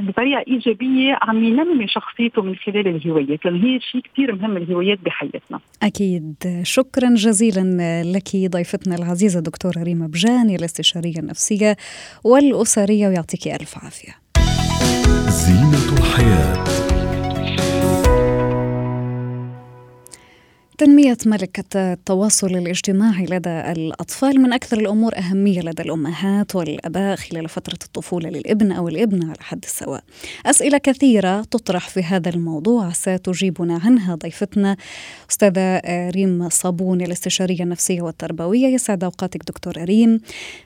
بطريقة 0.00 0.44
إيجابية 0.48 1.18
عم 1.22 1.44
ينمي 1.44 1.88
شخصيته 1.88 2.42
من 2.42 2.56
خلال 2.56 2.88
الهوايات 2.88 3.44
لأنه 3.44 3.64
هي 3.64 3.80
شيء 3.80 4.00
كثير 4.00 4.34
مهم 4.34 4.56
الهوايات 4.56 4.98
بحياتنا. 4.98 5.60
أكيد. 5.82 6.34
شكرا 6.62 7.14
جزيلا 7.14 8.02
لك 8.02 8.50
ضيفتنا 8.50 8.94
العزيزة 8.94 9.40
دكتورة 9.40 9.82
ريما 9.82 10.06
بجاني 10.06 10.56
الاستشارية 10.56 11.18
النفسية 11.18 11.76
والأسرية 12.24 13.08
ويعطيك 13.08 13.46
ألف 13.46 13.84
عافية. 13.84 14.12
زينة 15.28 15.98
الحياة. 15.98 16.89
تنمية 20.80 21.16
ملكة 21.26 21.92
التواصل 21.92 22.46
الاجتماعي 22.46 23.24
لدى 23.24 23.50
الأطفال 23.50 24.40
من 24.40 24.52
أكثر 24.52 24.78
الأمور 24.78 25.16
أهمية 25.16 25.60
لدى 25.60 25.82
الأمهات 25.82 26.56
والأباء 26.56 27.16
خلال 27.16 27.48
فترة 27.48 27.78
الطفولة 27.84 28.28
للابن 28.30 28.72
أو 28.72 28.88
الابنة 28.88 29.26
على 29.26 29.40
حد 29.40 29.64
السواء. 29.64 30.02
أسئلة 30.46 30.78
كثيرة 30.78 31.42
تطرح 31.42 31.88
في 31.88 32.02
هذا 32.02 32.30
الموضوع 32.30 32.92
ستجيبنا 32.92 33.80
عنها 33.84 34.14
ضيفتنا 34.14 34.76
أستاذة 35.30 35.80
ريم 36.10 36.48
صابون 36.48 37.00
الاستشارية 37.00 37.62
النفسية 37.62 38.02
والتربوية 38.02 38.66
يسعد 38.66 39.04
أوقاتك 39.04 39.42
دكتورة 39.46 39.84
ريم. 39.84 40.20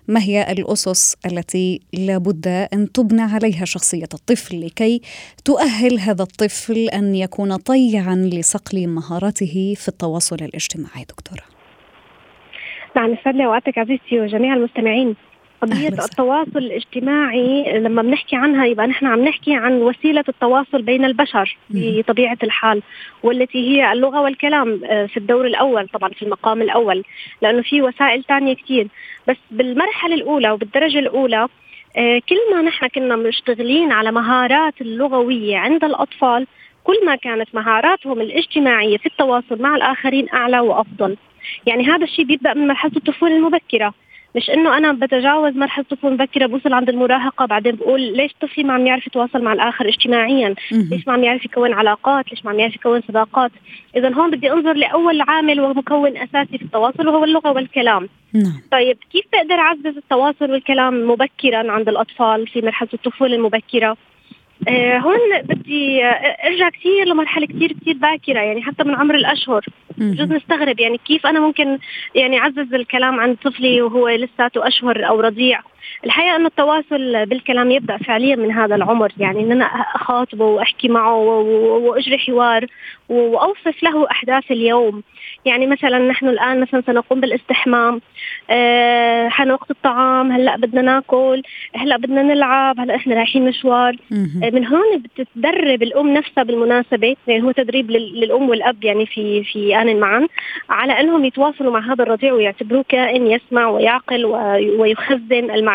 ما 0.08 0.20
هي 0.20 0.52
الأسس 0.52 1.14
التي 1.26 1.80
لابد 1.92 2.48
أن 2.72 2.92
تبنى 2.92 3.22
عليها 3.22 3.64
شخصية 3.64 4.08
الطفل 4.14 4.66
لكي 4.66 5.00
تؤهل 5.44 5.98
هذا 5.98 6.22
الطفل 6.22 6.88
أن 6.88 7.14
يكون 7.14 7.56
طيعا 7.56 8.16
لصقل 8.16 8.86
مهاراته 8.86 9.74
في 9.76 9.88
التواصل 9.88 10.03
الاجتماعي 10.44 11.04
دكتورة. 11.04 11.42
يسعد 13.12 13.36
لي 13.36 13.46
اوقاتك 13.46 13.78
عزيزتي 13.78 14.20
وجميع 14.20 14.54
المستمعين. 14.54 15.16
قضية 15.62 15.88
التواصل 15.88 16.58
الاجتماعي 16.58 17.78
لما 17.78 18.02
بنحكي 18.02 18.36
عنها 18.36 18.66
يبقى 18.66 18.86
نحن 18.86 19.06
عم 19.06 19.24
نحكي 19.24 19.54
عن 19.54 19.72
وسيلة 19.72 20.24
التواصل 20.28 20.82
بين 20.82 21.04
البشر 21.04 21.56
بطبيعة 21.70 22.38
الحال 22.42 22.82
والتي 23.22 23.58
هي 23.58 23.92
اللغة 23.92 24.20
والكلام 24.20 24.80
آه، 24.84 25.06
في 25.06 25.16
الدور 25.16 25.46
الأول 25.46 25.88
طبعا 25.88 26.10
في 26.10 26.22
المقام 26.22 26.62
الأول 26.62 27.04
لأنه 27.42 27.62
في 27.62 27.82
وسائل 27.82 28.24
تانية 28.24 28.54
كتير. 28.54 28.88
بس 29.28 29.36
بالمرحلة 29.50 30.14
الأولى 30.14 30.50
وبالدرجة 30.50 30.98
الأولى 30.98 31.48
آه، 31.96 32.22
كل 32.28 32.54
ما 32.54 32.62
نحن 32.62 32.86
كنا 32.86 33.16
مشتغلين 33.16 33.92
على 33.92 34.12
مهارات 34.12 34.74
اللغوية 34.80 35.56
عند 35.56 35.84
الأطفال 35.84 36.46
كل 36.84 37.06
ما 37.06 37.16
كانت 37.16 37.54
مهاراتهم 37.54 38.20
الاجتماعية 38.20 38.98
في 38.98 39.06
التواصل 39.06 39.62
مع 39.62 39.76
الآخرين 39.76 40.28
أعلى 40.34 40.60
وأفضل. 40.60 41.16
يعني 41.66 41.84
هذا 41.84 42.04
الشيء 42.04 42.24
بيبدأ 42.24 42.54
من 42.54 42.66
مرحلة 42.66 42.92
الطفولة 42.96 43.36
المبكرة. 43.36 43.94
مش 44.36 44.50
إنه 44.50 44.76
أنا 44.76 44.92
بتجاوز 44.92 45.56
مرحلة 45.56 45.84
الطفولة 45.92 46.14
المبكرة 46.14 46.46
بوصل 46.46 46.72
عند 46.72 46.88
المراهقة 46.88 47.46
بعدين 47.46 47.76
بقول 47.76 48.00
ليش 48.00 48.32
طفلي 48.40 48.64
ما 48.64 48.74
عم 48.74 48.86
يعرف 48.86 49.06
يتواصل 49.06 49.42
مع 49.42 49.52
الآخر 49.52 49.88
اجتماعيا؟ 49.88 50.54
ليش 50.72 51.06
ما 51.06 51.12
عم 51.12 51.24
يعرف 51.24 51.44
يكون 51.44 51.72
علاقات؟ 51.72 52.30
ليش 52.30 52.44
ما 52.44 52.50
عم 52.50 52.60
يعرف 52.60 52.74
يكون 52.74 53.00
صداقات؟ 53.08 53.50
اذا 53.96 54.14
هون 54.14 54.30
بدي 54.30 54.52
أنظر 54.52 54.72
لأول 54.72 55.20
عامل 55.20 55.60
ومكون 55.60 56.16
أساسي 56.16 56.58
في 56.58 56.64
التواصل 56.64 57.08
وهو 57.08 57.24
اللغة 57.24 57.52
والكلام. 57.52 58.08
نعم. 58.32 58.60
طيب 58.72 58.98
كيف 59.12 59.24
بقدر 59.32 59.54
أعزز 59.54 59.96
التواصل 59.96 60.50
والكلام 60.50 61.10
مبكرا 61.10 61.72
عند 61.72 61.88
الأطفال 61.88 62.46
في 62.46 62.60
مرحلة 62.60 62.88
الطفولة 62.94 63.36
المبكرة؟ 63.36 63.96
هون 64.98 65.18
بدي 65.42 66.04
آه 66.04 66.48
ارجع 66.48 66.68
كثير 66.68 67.04
لمرحلة 67.04 67.46
كثير 67.46 67.72
كثير 67.72 67.96
باكرة 67.96 68.40
يعني 68.40 68.62
حتى 68.62 68.84
من 68.84 68.94
عمر 68.94 69.14
الأشهر. 69.14 69.64
بجوز 69.98 70.32
نستغرب 70.32 70.80
يعني 70.80 70.98
كيف 70.98 71.26
أنا 71.26 71.40
ممكن 71.40 71.78
يعني 72.14 72.38
أعزز 72.38 72.74
الكلام 72.74 73.20
عن 73.20 73.34
طفلي 73.34 73.82
وهو 73.82 74.08
لساته 74.08 74.66
أشهر 74.66 75.08
أو 75.08 75.20
رضيع؟ 75.20 75.60
الحقيقة 76.04 76.36
إنه 76.36 76.46
التواصل 76.46 77.26
بالكلام 77.26 77.70
يبدأ 77.70 77.96
فعليا 77.96 78.36
من 78.36 78.52
هذا 78.52 78.74
العمر 78.74 79.12
يعني 79.18 79.40
إن 79.40 79.52
أنا 79.52 79.64
أخاطبه 79.94 80.44
وأحكي 80.44 80.88
معه 80.88 81.16
وأجري 81.16 82.18
حوار 82.18 82.66
وأوصف 83.08 83.82
له 83.82 84.10
أحداث 84.10 84.50
اليوم. 84.50 85.02
يعني 85.44 85.66
مثلا 85.66 85.98
نحن 85.98 86.28
الآن 86.28 86.60
مثلا 86.60 86.82
سنقوم 86.86 87.20
بالاستحمام 87.20 88.00
آه 88.50 89.28
حان 89.28 89.50
وقت 89.50 89.70
الطعام 89.70 90.32
هلا 90.32 90.56
بدنا 90.56 90.82
ناكل 90.82 91.42
هلا 91.76 91.96
بدنا 91.96 92.22
نلعب 92.22 92.80
هلا 92.80 92.94
إحنا 92.94 93.14
رايحين 93.14 93.44
مشوار. 93.44 93.96
آه 94.12 94.50
من 94.50 94.66
هون 94.66 94.98
بتتدرب 94.98 95.82
الأم 95.82 96.14
نفسها 96.14 96.44
بالمناسبة 96.44 97.16
يعني 97.26 97.42
هو 97.42 97.50
تدريب 97.50 97.90
للأم 97.90 98.48
والأب 98.48 98.84
يعني 98.84 99.06
في 99.06 99.44
في 99.44 99.80
آن 99.82 100.00
معا 100.00 100.26
على 100.70 101.00
إنهم 101.00 101.24
يتواصلوا 101.24 101.72
مع 101.72 101.92
هذا 101.92 102.02
الرضيع 102.02 102.32
ويعتبروه 102.32 102.84
كائن 102.88 103.26
يسمع 103.26 103.68
ويعقل 103.68 104.24
ويخزن 104.78 105.50
المعلومات 105.50 105.73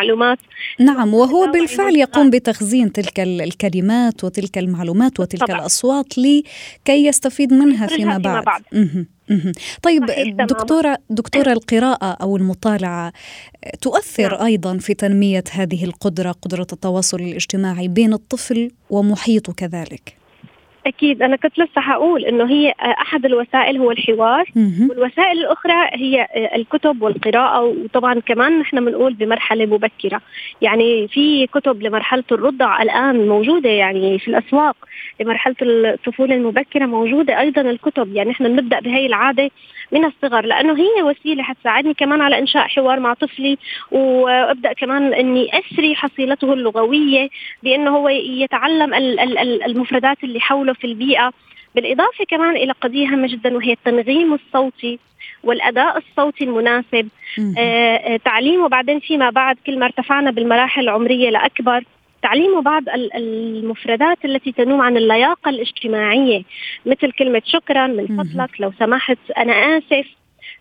نعم 0.78 1.14
وهو 1.14 1.52
بالفعل 1.52 1.96
يقوم 1.96 2.30
بتخزين 2.30 2.92
تلك 2.92 3.20
الكلمات 3.20 4.24
وتلك 4.24 4.58
المعلومات 4.58 5.20
وتلك 5.20 5.44
طبعا. 5.44 5.60
الأصوات 5.60 6.18
لكي 6.18 7.06
يستفيد 7.06 7.52
منها 7.52 7.86
فيما 7.86 8.18
بعد, 8.18 8.44
بعد. 8.44 8.62
طيب 9.82 10.06
دكتورة 10.36 10.98
دكتورة 11.10 11.52
القراءة 11.52 12.16
أو 12.22 12.36
المطالعة 12.36 13.12
تؤثر 13.80 14.34
نعم. 14.34 14.46
أيضا 14.46 14.78
في 14.78 14.94
تنمية 14.94 15.44
هذه 15.52 15.84
القدرة 15.84 16.32
قدرة 16.32 16.66
التواصل 16.72 17.20
الاجتماعي 17.20 17.88
بين 17.88 18.12
الطفل 18.12 18.70
ومحيطه 18.90 19.52
كذلك 19.52 20.19
أكيد. 20.86 21.22
أنا 21.22 21.36
كنت 21.36 21.58
لسه 21.58 21.80
حقول 21.80 22.24
إنه 22.24 22.50
هي 22.50 22.74
أحد 22.80 23.24
الوسائل 23.24 23.78
هو 23.78 23.90
الحوار. 23.90 24.44
والوسائل 24.90 25.38
الأخرى 25.38 25.90
هي 25.92 26.26
الكتب 26.56 27.02
والقراءة 27.02 27.62
وطبعا 27.64 28.20
كمان 28.20 28.58
نحن 28.58 28.84
بنقول 28.84 29.14
بمرحلة 29.14 29.66
مبكرة. 29.66 30.20
يعني 30.62 31.08
في 31.08 31.46
كتب 31.46 31.82
لمرحلة 31.82 32.24
الرضع 32.32 32.82
الآن 32.82 33.28
موجودة 33.28 33.70
يعني 33.70 34.18
في 34.18 34.28
الأسواق 34.28 34.76
لمرحلة 35.20 35.56
الطفولة 35.62 36.34
المبكرة 36.34 36.86
موجودة 36.86 37.40
أيضا 37.40 37.60
الكتب. 37.62 38.16
يعني 38.16 38.30
نحن 38.30 38.44
بنبدأ 38.44 38.80
بهي 38.80 39.06
العادة 39.06 39.50
من 39.92 40.04
الصغر 40.04 40.46
لأنه 40.46 40.78
هي 40.78 41.02
وسيلة 41.02 41.42
حتساعدني 41.42 41.94
كمان 41.94 42.20
على 42.20 42.38
إنشاء 42.38 42.68
حوار 42.68 43.00
مع 43.00 43.14
طفلي 43.14 43.58
وأبدأ 43.90 44.72
كمان 44.72 45.14
إني 45.14 45.50
أسري 45.58 45.94
حصيلته 45.94 46.52
اللغوية 46.52 47.28
بأنه 47.62 47.90
هو 47.96 48.08
يتعلم 48.08 48.94
المفردات 49.66 50.24
اللي 50.24 50.40
حوله 50.40 50.72
في 50.72 50.86
البيئة. 50.86 51.32
بالإضافة 51.74 52.24
كمان 52.28 52.56
إلى 52.56 52.72
قضية 52.72 53.06
هامة 53.08 53.28
جدا 53.28 53.56
وهي 53.56 53.72
التنغيم 53.72 54.34
الصوتي 54.34 54.98
والأداء 55.44 55.98
الصوتي 55.98 56.44
المناسب. 56.44 57.08
آه, 57.58 57.60
آه، 57.60 58.16
تعليمه 58.16 58.68
بعدين 58.68 59.00
فيما 59.00 59.30
بعد 59.30 59.56
كل 59.66 59.78
ما 59.78 59.86
ارتفعنا 59.86 60.30
بالمراحل 60.30 60.80
العمرية 60.80 61.30
لأكبر. 61.30 61.84
تعليمه 62.22 62.62
بعض 62.62 62.82
المفردات 63.14 64.24
التي 64.24 64.52
تنوم 64.52 64.80
عن 64.80 64.96
اللياقة 64.96 65.48
الاجتماعية 65.48 66.42
مثل 66.86 67.12
كلمة 67.12 67.42
شكرا 67.44 67.86
من 67.86 68.06
فضلك 68.06 68.60
لو 68.60 68.72
سمحت 68.78 69.18
أنا 69.38 69.52
آسف. 69.52 70.06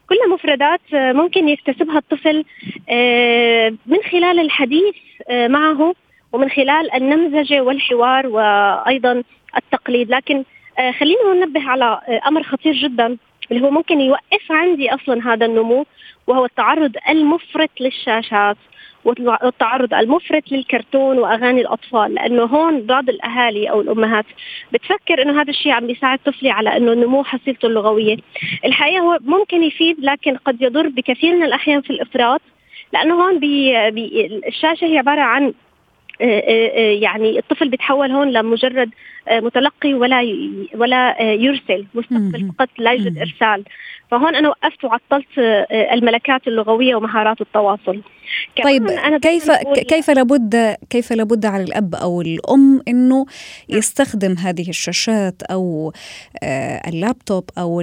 كلها 0.09 0.27
مفردات 0.27 0.81
ممكن 0.93 1.49
يكتسبها 1.49 1.97
الطفل 1.97 2.45
آه، 2.89 3.73
من 3.85 3.97
خلال 4.11 4.39
الحديث 4.39 4.95
آه، 5.29 5.47
معه 5.47 5.95
ومن 6.33 6.49
خلال 6.49 6.93
النمذجة 6.93 7.61
والحوار 7.61 8.27
وأيضا 8.27 9.23
التقليد. 9.57 10.09
لكن 10.09 10.43
آه، 10.79 10.91
خلينا 10.91 11.33
ننبه 11.33 11.69
على 11.69 11.99
أمر 12.27 12.43
خطير 12.43 12.73
جدا 12.73 13.17
اللي 13.51 13.63
هو 13.65 13.69
ممكن 13.69 14.01
يوقف 14.01 14.51
عندي 14.51 14.93
أصلا 14.93 15.33
هذا 15.33 15.45
النمو 15.45 15.85
وهو 16.27 16.45
التعرض 16.45 16.95
المفرط 17.09 17.69
للشاشات. 17.79 18.57
والتعرض 19.05 19.93
المفرط 19.93 20.51
للكرتون 20.51 21.19
وأغاني 21.19 21.61
الأطفال 21.61 22.13
لأنه 22.13 22.43
هون 22.43 22.81
بعض 22.81 23.09
الأهالي 23.09 23.69
أو 23.69 23.81
الأمهات 23.81 24.25
بتفكر 24.73 25.21
إنه 25.21 25.41
هذا 25.41 25.49
الشيء 25.49 25.71
عم 25.71 25.87
بيساعد 25.87 26.19
طفلي 26.25 26.49
على 26.51 26.77
إنه 26.77 26.93
نمو 26.93 27.23
حصيلته 27.23 27.65
اللغوية. 27.65 28.17
الحقيقة 28.65 28.99
هو 28.99 29.17
ممكن 29.21 29.63
يفيد 29.63 29.99
لكن 29.99 30.35
قد 30.35 30.61
يضر 30.61 30.87
بكثير 30.87 31.35
من 31.35 31.43
الأحيان 31.43 31.81
في 31.81 31.89
الإفراط 31.89 32.41
لأنه 32.93 33.23
هون 33.23 33.39
بي 33.39 33.91
بي 33.91 34.41
الشاشة 34.47 34.85
هي 34.85 34.97
عبارة 34.97 35.21
عن 35.21 35.53
يعني 37.01 37.39
الطفل 37.39 37.69
بيتحول 37.69 38.11
هون 38.11 38.31
لمجرد 38.31 38.89
متلقي 39.31 39.93
ولا 39.93 40.21
ولا 40.75 41.21
يرسل 41.21 41.85
مستقبل 41.93 42.51
فقط 42.57 42.69
لا 42.77 42.91
يوجد 42.91 43.17
إرسال. 43.17 43.63
فهون 44.11 44.35
أنا 44.35 44.49
وقفت 44.49 44.83
وعطلت 44.83 45.37
الملكات 45.71 46.47
اللغوية 46.47 46.95
ومهارات 46.95 47.41
التواصل. 47.41 48.01
طيب 48.63 48.87
أنا 48.87 49.17
كيف 49.17 49.51
كيف 49.87 50.09
لابد 50.09 50.75
كيف 50.89 51.13
لابد 51.13 51.45
على 51.45 51.63
الأب 51.63 51.95
أو 51.95 52.21
الأم 52.21 52.81
إنه 52.87 53.15
نعم. 53.15 53.25
يستخدم 53.69 54.35
هذه 54.37 54.69
الشاشات 54.69 55.43
أو 55.43 55.93
اللابتوب 56.87 57.49
أو 57.57 57.81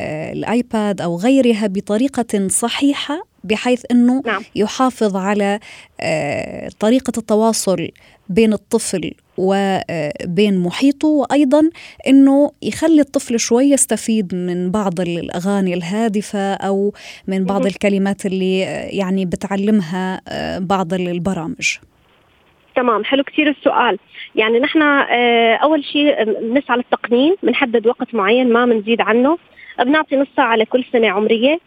الآيباد 0.00 1.00
أو 1.00 1.16
غيرها 1.16 1.66
بطريقة 1.66 2.48
صحيحة؟ 2.48 3.28
بحيث 3.48 3.82
إنه 3.90 4.22
نعم. 4.26 4.42
يحافظ 4.54 5.16
على 5.16 5.60
آه، 6.00 6.70
طريقة 6.80 7.12
التواصل 7.18 7.88
بين 8.28 8.52
الطفل 8.52 9.14
وبين 9.36 10.54
آه، 10.54 10.58
محيطه 10.58 11.08
وأيضا 11.08 11.70
إنه 12.06 12.50
يخلي 12.62 13.00
الطفل 13.00 13.40
شوي 13.40 13.64
يستفيد 13.64 14.34
من 14.34 14.70
بعض 14.70 15.00
الأغاني 15.00 15.74
الهادفة 15.74 16.54
أو 16.54 16.94
من 17.26 17.44
بعض 17.44 17.66
الكلمات 17.66 18.26
اللي 18.26 18.64
آه، 18.64 18.86
يعني 18.86 19.24
بتعلمها 19.24 20.20
بعض 20.58 20.94
البرامج 20.94 21.78
تمام 22.78 23.04
حلو 23.04 23.22
كثير 23.24 23.48
السؤال. 23.48 23.98
يعني 24.34 24.60
نحن 24.60 24.82
أول 25.62 25.84
شيء 25.84 26.24
بنسعى 26.24 26.76
للتقنين 26.76 27.34
بنحدد 27.42 27.86
وقت 27.86 28.14
معين 28.14 28.52
ما 28.52 28.66
بنزيد 28.66 29.00
عنه 29.00 29.38
بنعطي 29.78 30.16
نص 30.16 30.26
ساعة 30.36 30.56
لكل 30.56 30.84
سنة 30.92 31.08
عمرية 31.08 31.58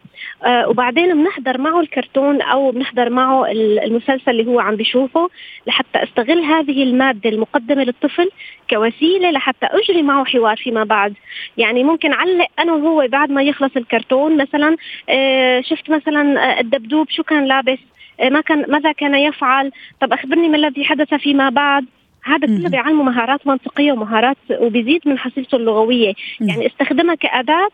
آه 0.45 0.69
وبعدين 0.69 1.23
بنحضر 1.23 1.57
معه 1.57 1.79
الكرتون 1.79 2.41
أو 2.41 2.71
بنحضر 2.71 3.09
معه 3.09 3.51
المسلسل 3.85 4.31
اللي 4.31 4.47
هو 4.47 4.59
عم 4.59 4.75
بيشوفه 4.75 5.29
لحتى 5.67 6.03
أستغل 6.03 6.39
هذه 6.39 6.83
المادة 6.83 7.29
المقدمة 7.29 7.83
للطفل 7.83 8.29
كوسيلة 8.69 9.31
لحتى 9.31 9.65
أجري 9.65 10.01
معه 10.01 10.25
حوار 10.25 10.57
فيما 10.57 10.83
بعد. 10.83 11.13
يعني 11.57 11.83
ممكن 11.83 12.13
علق 12.13 12.47
أنا 12.59 12.73
وهو 12.73 13.07
بعد 13.07 13.31
ما 13.31 13.43
يخلص 13.43 13.71
الكرتون 13.77 14.37
مثلا 14.37 14.77
آه 15.09 15.61
شفت 15.61 15.89
مثلا 15.89 16.21
آه، 16.21 16.59
الدبدوب 16.59 17.09
شو 17.09 17.23
كان 17.23 17.45
لابس 17.45 17.79
آه، 17.79 18.00
ما 18.29 18.41
كان 18.41 18.65
ماذا 18.67 18.91
كان 18.91 19.15
يفعل؟ 19.15 19.71
طب 20.01 20.13
أخبرني 20.13 20.49
ما 20.49 20.57
الذي 20.57 20.83
حدث 20.83 21.13
فيما 21.13 21.49
بعد؟ 21.49 21.85
هذا 22.23 22.47
كله 22.47 22.69
بيعلمه 22.69 23.03
مهارات 23.03 23.47
منطقية 23.47 23.91
ومهارات 23.91 24.37
وبيزيد 24.51 25.01
من 25.05 25.19
حصيلته 25.19 25.55
اللغوية. 25.55 26.13
يعني 26.41 26.67
استخدمها 26.67 27.15
كاداه 27.15 27.69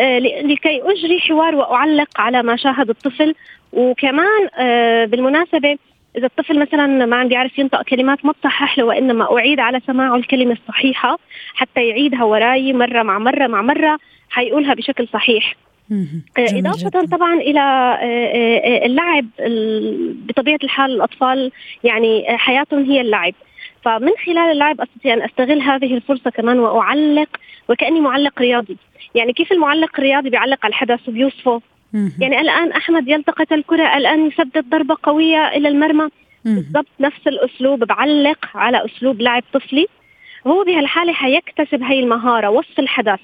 آه، 0.00 0.18
لكي 0.18 0.82
أجري 0.82 1.20
حوار 1.20 1.54
وأعلق 1.54 2.20
على 2.20 2.42
ما 2.42 2.56
شاهد 2.56 2.90
الطفل. 2.90 3.34
وكمان 3.72 4.48
آه، 4.58 5.04
بالمناسبة 5.04 5.78
إذا 6.16 6.26
الطفل 6.26 6.58
مثلا 6.58 7.06
ما 7.06 7.16
عم 7.16 7.28
بيعرف 7.28 7.58
ينطق 7.58 7.82
كلمات 7.82 8.24
ما 8.24 8.32
تصحح 8.32 8.78
له 8.78 8.84
وإنما 8.84 9.38
أعيد 9.38 9.60
على 9.60 9.80
سماعه 9.86 10.16
الكلمة 10.16 10.52
الصحيحة 10.52 11.18
حتى 11.54 11.88
يعيدها 11.88 12.24
وراي 12.24 12.72
مرة 12.72 13.02
مع 13.02 13.18
مرة 13.18 13.46
مع 13.46 13.62
مرة 13.62 13.98
حيقولها 14.30 14.74
بشكل 14.74 15.08
صحيح. 15.12 15.56
إضافة 16.38 16.88
جدا. 16.88 17.16
طبعا 17.16 17.34
إلى 17.34 17.98
اللعب 18.86 19.26
بطبيعة 20.28 20.58
الحال 20.64 20.90
الأطفال 20.90 21.52
يعني 21.84 22.24
حياتهم 22.28 22.84
هي 22.90 23.00
اللعب. 23.00 23.34
فمن 23.84 24.10
خلال 24.26 24.52
اللعب 24.52 24.80
أستطيع 24.80 25.14
أن 25.14 25.22
أستغل 25.22 25.60
هذه 25.60 25.94
الفرصة 25.94 26.30
كمان 26.30 26.58
وأعلق 26.58 27.28
وكأني 27.68 28.00
معلق 28.00 28.40
رياضي. 28.40 28.76
يعني 29.14 29.32
كيف 29.32 29.52
المعلق 29.52 29.90
الرياضي 29.98 30.30
بيعلق 30.30 30.58
على 30.64 30.70
الحدث؟ 30.70 31.08
وبيوصفه 31.08 31.60
يعني 32.18 32.40
الآن 32.40 32.72
أحمد 32.72 33.08
يلتقط 33.08 33.52
الكرة 33.52 33.96
الآن 33.96 34.26
يسدد 34.26 34.64
ضربة 34.70 34.96
قوية 35.02 35.48
إلى 35.48 35.68
المرمى. 35.68 36.08
بالضبط 36.44 36.86
نفس 37.00 37.26
الأسلوب 37.26 37.84
بعلق 37.84 38.38
على 38.54 38.84
أسلوب 38.84 39.20
لعب 39.20 39.42
طفلي. 39.52 39.86
هو 40.46 40.64
بهالحالة 40.64 41.12
حيكتسب 41.12 41.82
هاي 41.82 42.00
المهارة 42.00 42.50
وصف 42.50 42.78
الحدث. 42.78 43.20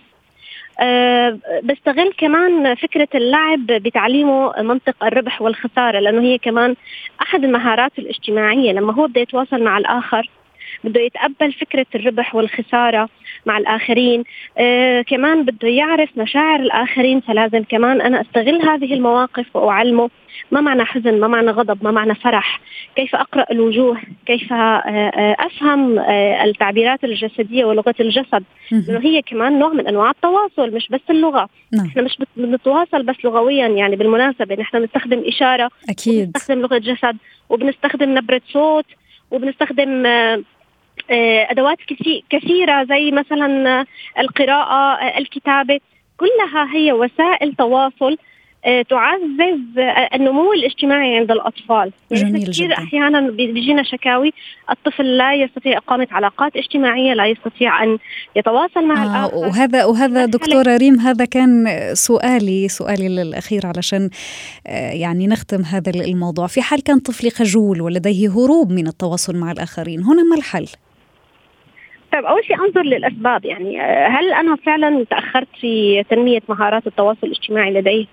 بستغل 1.64 2.12
كمان 2.18 2.74
فكرة 2.74 3.08
اللعب 3.14 3.66
بتعليمه 3.66 4.62
منطق 4.62 5.04
الربح 5.04 5.42
والخسارة 5.42 5.98
لأنه 5.98 6.22
هي 6.22 6.38
كمان 6.38 6.74
أحد 7.22 7.44
المهارات 7.44 7.98
الاجتماعية. 7.98 8.72
لما 8.72 8.94
هو 8.94 9.06
بده 9.06 9.20
يتواصل 9.20 9.62
مع 9.62 9.78
الآخر 9.78 10.30
بده 10.84 11.00
يتقبل 11.00 11.52
فكرة 11.52 11.86
الربح 11.94 12.34
والخسارة 12.34 13.08
مع 13.46 13.58
الآخرين. 13.58 14.24
آه 14.58 15.02
كمان 15.02 15.44
بده 15.44 15.68
يعرف 15.68 16.10
مشاعر 16.16 16.60
الآخرين 16.60 17.20
فلازم 17.20 17.62
كمان 17.62 18.00
أنا 18.00 18.20
أستغل 18.20 18.62
هذه 18.62 18.94
المواقف 18.94 19.56
وأعلمه. 19.56 20.10
ما 20.50 20.60
معنى 20.60 20.84
حزن 20.84 21.20
ما 21.20 21.28
معنى 21.28 21.50
غضب 21.50 21.84
ما 21.84 21.90
معنى 21.90 22.14
فرح. 22.14 22.60
كيف 22.96 23.14
أقرأ 23.14 23.44
الوجوه؟ 23.50 23.98
كيف 24.26 24.52
آه، 24.52 24.56
آه، 24.56 25.36
أفهم 25.38 25.98
آه، 25.98 26.44
التعبيرات 26.44 27.04
الجسدية 27.04 27.64
ولغة 27.64 27.94
الجسد؟ 28.00 28.44
لأنه 28.70 29.00
هي 29.00 29.22
كمان 29.22 29.58
نوع 29.58 29.72
من 29.72 29.86
أنواع 29.86 30.10
التواصل 30.10 30.74
مش 30.74 30.88
بس 30.88 31.00
اللغة. 31.10 31.48
نعم. 31.72 31.86
إحنا 31.86 32.02
مش 32.02 32.18
بنتواصل 32.36 33.02
بس 33.02 33.16
لغويا 33.24 33.68
يعني 33.68 33.96
بالمناسبة. 33.96 34.54
نحن 34.54 34.78
بنستخدم 34.80 35.22
إشارة 35.26 35.70
أكيد. 35.90 36.32
بنستخدم 36.32 36.60
لغة 36.60 36.78
جسد 36.78 37.16
وبنستخدم 37.48 38.18
نبرة 38.18 38.40
صوت 38.52 38.86
وبنستخدم 39.30 40.06
أدوات 41.50 41.78
كثيرة 42.30 42.84
زي 42.84 43.10
مثلا 43.10 43.84
القراءة 44.18 45.02
آه، 45.02 45.18
الكتابة 45.18 45.80
كلها 46.16 46.74
هي 46.74 46.92
وسائل 46.92 47.54
تواصل 47.54 48.16
آه، 48.64 48.82
تعزز 48.82 49.78
النمو 50.14 50.52
الاجتماعي 50.52 51.16
عند 51.16 51.30
الأطفال. 51.30 51.92
يعني 52.10 52.30
جميل 52.30 52.42
كثير 52.42 52.66
جدا. 52.66 52.78
أحيانا 52.78 53.30
بيجينا 53.30 53.82
شكاوي 53.82 54.32
الطفل 54.70 55.16
لا 55.16 55.34
يستطيع 55.34 55.78
إقامة 55.78 56.06
علاقات 56.10 56.56
اجتماعية 56.56 57.14
لا 57.14 57.26
يستطيع 57.26 57.84
أن 57.84 57.98
يتواصل 58.36 58.86
مع 58.86 59.04
آه 59.04 59.26
الآخر. 59.26 59.36
وهذا 59.36 59.84
وهذا 59.84 60.24
دكتورة 60.24 60.76
ريم 60.76 61.00
هذا 61.00 61.24
كان 61.24 61.66
سؤالي 61.92 62.68
سؤالي 62.68 63.06
الاخير 63.06 63.66
علشان 63.66 64.10
يعني 64.92 65.26
نختم 65.26 65.62
هذا 65.62 65.90
الموضوع. 65.90 66.46
في 66.46 66.62
حال 66.62 66.82
كان 66.82 66.98
طفلي 66.98 67.30
خجول 67.30 67.80
ولديه 67.80 68.28
هروب 68.28 68.72
من 68.72 68.86
التواصل 68.86 69.36
مع 69.36 69.52
الآخرين 69.52 70.02
هنا 70.02 70.22
ما 70.22 70.36
الحل؟ 70.36 70.66
طيب 72.12 72.24
أول 72.24 72.44
شيء 72.44 72.56
أنظر 72.64 72.82
للأسباب 72.82 73.44
يعني 73.44 73.82
آه، 73.82 74.08
هل 74.08 74.32
أنا 74.32 74.56
فعلا 74.56 75.04
تأخرت 75.10 75.48
في 75.60 76.04
تنمية 76.10 76.42
مهارات 76.48 76.86
التواصل 76.86 77.18
الاجتماعي 77.26 77.70
لديه 77.70 78.06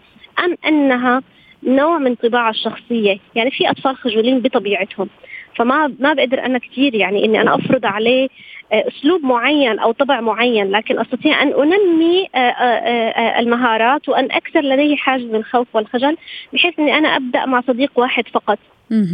أم 0.45 0.57
أنها 0.67 1.21
نوع 1.63 1.97
من 1.97 2.15
طباع 2.15 2.49
الشخصية؟ 2.49 3.17
يعني 3.35 3.51
في 3.51 3.69
أطفال 3.69 3.95
خجولين 3.95 4.39
بطبيعتهم 4.39 5.09
فما 5.55 5.93
ما 5.99 6.13
بقدر 6.13 6.45
أنا 6.45 6.57
كثير 6.59 6.95
يعني 6.95 7.25
إني 7.25 7.41
أنا 7.41 7.55
أفرض 7.55 7.85
عليه 7.85 8.27
آه، 8.73 8.85
أسلوب 8.87 9.23
معين 9.23 9.79
أو 9.79 9.91
طبع 9.91 10.21
معين 10.21 10.71
لكن 10.71 10.99
أستطيع 10.99 11.41
أن 11.41 11.53
أنمي 11.53 12.27
آه، 12.35 13.39
المهارات 13.39 14.09
وأن 14.09 14.31
اكسر 14.31 14.61
لديه 14.61 14.95
حاجز 14.95 15.33
الخوف 15.33 15.67
والخجل 15.73 16.17
بحيث 16.53 16.79
إني 16.79 16.97
أنا 16.97 17.07
أبدأ 17.15 17.45
مع 17.45 17.61
صديق 17.61 17.91
واحد 17.95 18.27
فقط. 18.27 18.59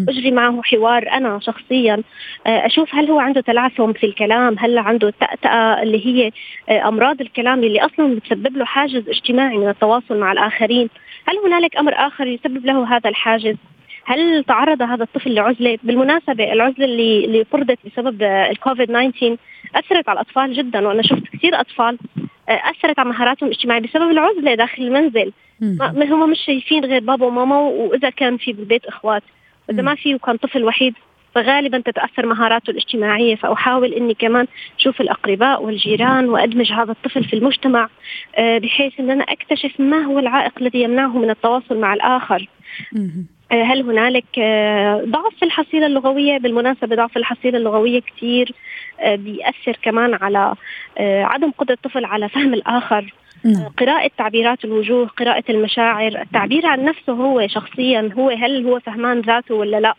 أجري 0.09 0.31
معه 0.31 0.61
حوار 0.63 1.09
أنا 1.11 1.39
شخصيا. 1.39 2.03
آه، 2.47 2.65
أشوف 2.65 2.95
هل 2.95 3.11
هو 3.11 3.19
عنده 3.19 3.41
تلعثم 3.41 3.93
في 3.93 4.05
الكلام 4.05 4.55
هل 4.59 4.77
عنده 4.77 5.07
التأتأة 5.07 5.83
اللي 5.83 6.05
هي 6.05 6.31
آه، 6.69 6.87
أمراض 6.87 7.21
الكلام 7.21 7.63
اللي 7.63 7.79
أصلا 7.79 8.15
بتسبب 8.15 8.57
له 8.57 8.65
حاجز 8.65 9.09
اجتماعي 9.09 9.57
من 9.57 9.69
التواصل 9.69 10.19
مع 10.19 10.31
الآخرين. 10.31 10.89
هل 11.27 11.37
هنالك 11.45 11.77
أمر 11.77 11.93
آخر 11.95 12.27
يسبب 12.27 12.65
له 12.65 12.95
هذا 12.97 13.09
الحاجز؟ 13.09 13.55
هل 14.05 14.43
تعرض 14.43 14.81
هذا 14.81 15.03
الطفل 15.03 15.33
لعزلة؟ 15.33 15.77
بالمناسبة 15.83 16.53
العزلة 16.53 16.85
اللي 16.85 17.25
اللي 17.25 17.45
فرضت 17.45 17.79
بسبب 17.85 18.23
الكوفيد 18.23 18.87
19 18.87 19.37
أثرت 19.75 20.09
على 20.09 20.21
الأطفال 20.21 20.53
جدا 20.53 20.87
وأنا 20.87 21.01
شفت 21.03 21.23
كثير 21.33 21.59
أطفال 21.59 21.97
آه، 22.49 22.61
أثرت 22.69 22.99
على 22.99 23.09
مهاراتهم 23.09 23.49
الاجتماعية 23.49 23.81
بسبب 23.81 24.11
العزلة 24.11 24.55
داخل 24.55 24.83
المنزل. 24.83 25.31
ما 25.93 26.05
هم 26.05 26.29
مش 26.31 26.39
شايفين 26.45 26.85
غير 26.85 27.01
بابا 27.01 27.25
وماما 27.25 27.59
وإذا 27.59 28.09
كان 28.09 28.37
في 28.37 28.53
بالبيت 28.53 28.85
إخوات. 28.85 29.23
اذا 29.69 29.81
ما 29.81 29.95
في 29.95 30.15
وكان 30.15 30.37
طفل 30.37 30.63
وحيد 30.63 30.93
فغالبا 31.35 31.79
تتأثر 31.79 32.25
مهاراته 32.25 32.71
الاجتماعية. 32.71 33.35
فأحاول 33.35 33.93
إني 33.93 34.13
كمان 34.13 34.47
أشوف 34.79 35.01
الأقرباء 35.01 35.63
والجيران 35.63 36.29
وأدمج 36.29 36.71
هذا 36.71 36.91
الطفل 36.91 37.23
في 37.23 37.33
المجتمع 37.35 37.89
آه، 38.37 38.57
بحيث 38.57 38.99
إن 38.99 39.11
أنا 39.11 39.23
أكتشف 39.23 39.79
ما 39.79 40.03
هو 40.03 40.19
العائق 40.19 40.51
الذي 40.61 40.81
يمنعه 40.81 41.17
من 41.17 41.29
التواصل 41.29 41.77
مع 41.77 41.93
الآخر. 41.93 42.47
آه، 43.51 43.63
هل 43.63 43.81
هنالك 43.81 44.39
آه، 44.39 45.03
ضعف 45.05 45.35
في 45.39 45.45
الحصيلة 45.45 45.85
اللغوية؟ 45.85 46.37
بالمناسبة 46.37 46.95
ضعف 46.95 47.17
الحصيلة 47.17 47.57
اللغوية 47.57 48.01
كثير 48.01 48.51
بيأثر 49.05 49.77
كمان 49.81 50.13
على 50.13 50.55
عدم 50.99 51.51
قدرة 51.51 51.73
الطفل 51.73 52.05
على 52.05 52.29
فهم 52.29 52.53
الآخر. 52.53 53.13
نعم. 53.43 53.69
قراءة 53.77 54.11
تعبيرات 54.17 54.65
الوجوه 54.65 55.07
قراءة 55.07 55.43
المشاعر 55.49 56.21
التعبير 56.21 56.65
عن 56.65 56.85
نفسه 56.85 57.13
هو 57.13 57.47
شخصيا 57.47 58.09
هو 58.17 58.29
هل 58.29 58.67
هو 58.67 58.79
فهمان 58.79 59.21
ذاته 59.21 59.55
ولا 59.55 59.79
لا 59.79 59.95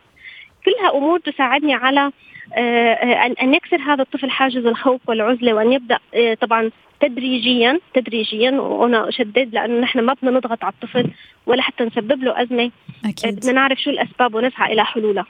كلها 0.64 0.98
أمور 0.98 1.18
تساعدني 1.20 1.74
على 1.74 2.12
آه، 2.54 3.34
أن 3.42 3.54
يكسر 3.54 3.80
هذا 3.80 4.02
الطفل 4.02 4.30
حاجز 4.30 4.66
الخوف 4.66 5.00
والعزلة 5.08 5.54
وأن 5.54 5.72
يبدأ 5.72 5.98
آه، 6.14 6.34
طبعا 6.34 6.70
تدريجيا 7.00 7.80
تدريجيا 7.94 8.50
وأنا 8.50 9.08
أشدد 9.08 9.48
لأنه 9.52 9.80
نحن 9.80 10.00
ما 10.00 10.14
بدنا 10.14 10.30
نضغط 10.30 10.64
على 10.64 10.72
الطفل 10.72 11.10
ولا 11.46 11.62
حتى 11.62 11.84
نسبب 11.84 12.24
له 12.24 12.42
أزمة. 12.42 12.70
أكيد. 13.04 13.36
بدنا 13.36 13.52
نعرف 13.52 13.78
شو 13.78 13.90
الأسباب 13.90 14.34
ونسعى 14.34 14.72
إلى 14.72 14.84
حلولها. 14.84 15.26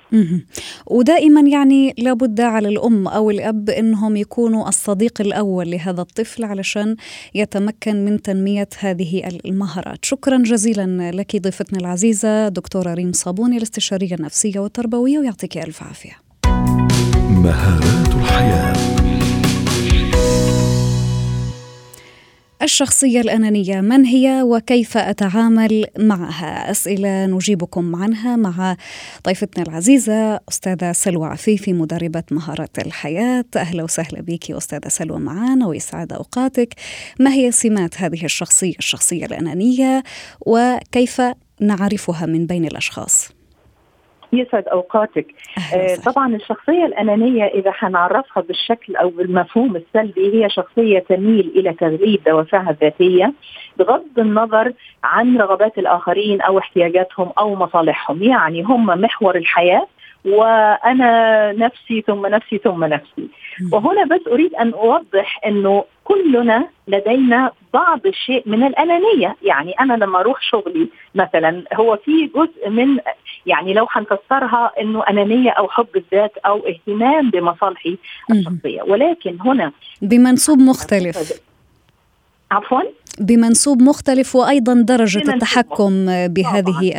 ودائما 0.86 1.40
يعني 1.40 1.94
لابد 1.98 2.40
على 2.40 2.68
الأم 2.68 3.08
أو 3.08 3.30
الأب 3.30 3.70
إنهم 3.70 4.16
يكونوا 4.16 4.68
الصديق 4.68 5.20
الأول 5.20 5.70
لهذا 5.70 6.00
الطفل 6.00 6.44
علشان 6.44 6.96
يتمكن 7.34 8.04
من 8.04 8.22
تنمية 8.22 8.68
هذه 8.80 9.28
المهارات. 9.44 10.04
شكرا 10.04 10.36
جزيلا 10.36 11.10
لك 11.14 11.36
ضيفتنا 11.36 11.78
العزيزة 11.78 12.48
دكتورة 12.48 12.94
ريم 12.94 13.12
صابوني 13.12 13.56
الاستشارية 13.56 14.14
النفسية 14.14 14.60
والتربوية 14.60 15.18
ويعطيك 15.18 15.58
ألف 15.58 15.82
عافية. 15.82 16.31
مهارات 17.52 18.08
الحياة. 18.14 18.72
الشخصية 22.62 23.20
الأنانية 23.20 23.80
من 23.80 24.04
هي 24.04 24.42
وكيف 24.42 24.96
أتعامل 24.96 25.86
معها؟ 25.98 26.70
أسئلة 26.70 27.26
نجيبكم 27.26 27.96
عنها 27.96 28.36
مع 28.36 28.76
ضيفتنا 29.26 29.64
العزيزة 29.64 30.40
أستاذة 30.48 30.92
سلوى 30.92 31.26
عفيفي 31.26 31.72
مدربة 31.72 32.22
مهارات 32.30 32.78
الحياة. 32.78 33.44
أهلا 33.56 33.82
وسهلا 33.82 34.20
بك 34.20 34.50
أستاذة 34.50 34.88
سلوى 34.88 35.18
معنا 35.18 35.66
ويسعد 35.66 36.12
أوقاتك. 36.12 36.74
ما 37.20 37.32
هي 37.32 37.52
سمات 37.52 38.00
هذه 38.00 38.24
الشخصية 38.24 38.74
الشخصية 38.78 39.24
الأنانية 39.26 40.02
وكيف 40.40 41.22
نعرفها 41.60 42.26
من 42.26 42.46
بين 42.46 42.64
الأشخاص؟ 42.64 43.41
يسعد 44.32 44.68
أوقاتك. 44.68 45.26
آه 45.74 45.96
طبعا 46.12 46.34
الشخصية 46.36 46.86
الأنانية 46.86 47.44
إذا 47.44 47.70
حنعرفها 47.70 48.42
بالشكل 48.42 48.96
أو 48.96 49.08
بالمفهوم 49.08 49.76
السلبي 49.76 50.44
هي 50.44 50.50
شخصية 50.50 50.98
تميل 50.98 51.52
إلى 51.56 51.72
تغليب 51.72 52.22
دوافعها 52.26 52.70
الذاتية 52.70 53.32
بغض 53.78 54.18
النظر 54.18 54.72
عن 55.04 55.36
رغبات 55.36 55.78
الآخرين 55.78 56.40
أو 56.40 56.58
احتياجاتهم 56.58 57.32
أو 57.38 57.54
مصالحهم. 57.54 58.22
يعني 58.22 58.62
هم 58.62 58.86
محور 58.86 59.36
الحياة 59.36 59.86
وأنا 60.24 61.52
نفسي 61.52 62.04
ثم 62.06 62.26
نفسي 62.26 62.58
ثم 62.58 62.84
نفسي. 62.84 63.28
وهنا 63.72 64.04
بس 64.04 64.20
أريد 64.26 64.54
أن 64.54 64.72
أوضح 64.72 65.40
إنه 65.46 65.84
كلنا 66.04 66.68
لدينا 66.88 67.50
بعض 67.74 68.06
الشيء 68.06 68.42
من 68.46 68.66
الأنانية. 68.66 69.36
يعني 69.42 69.72
أنا 69.80 69.94
لما 69.94 70.20
أروح 70.20 70.42
شغلي 70.42 70.88
مثلا 71.14 71.64
هو 71.74 71.98
في 72.04 72.30
جزء 72.36 72.70
من 72.70 72.98
يعني 73.46 73.74
لو 73.74 73.86
حنفسرها 73.86 74.72
إنه 74.80 75.02
أنانية 75.10 75.50
أو 75.50 75.68
حب 75.68 75.88
الذات 75.96 76.38
أو 76.46 76.66
اهتمام 76.66 77.30
بمصالحي 77.30 77.98
الشخصية. 78.30 78.82
ولكن 78.82 79.38
هنا 79.40 79.72
بمنسوب 80.02 80.58
مختلف. 80.58 81.42
عفوا؟ 82.50 82.82
بمنسوب 83.18 83.82
مختلف 83.82 84.36
وأيضا 84.36 84.74
درجة 84.74 85.34
التحكم 85.34 86.06
بهذه 86.26 86.92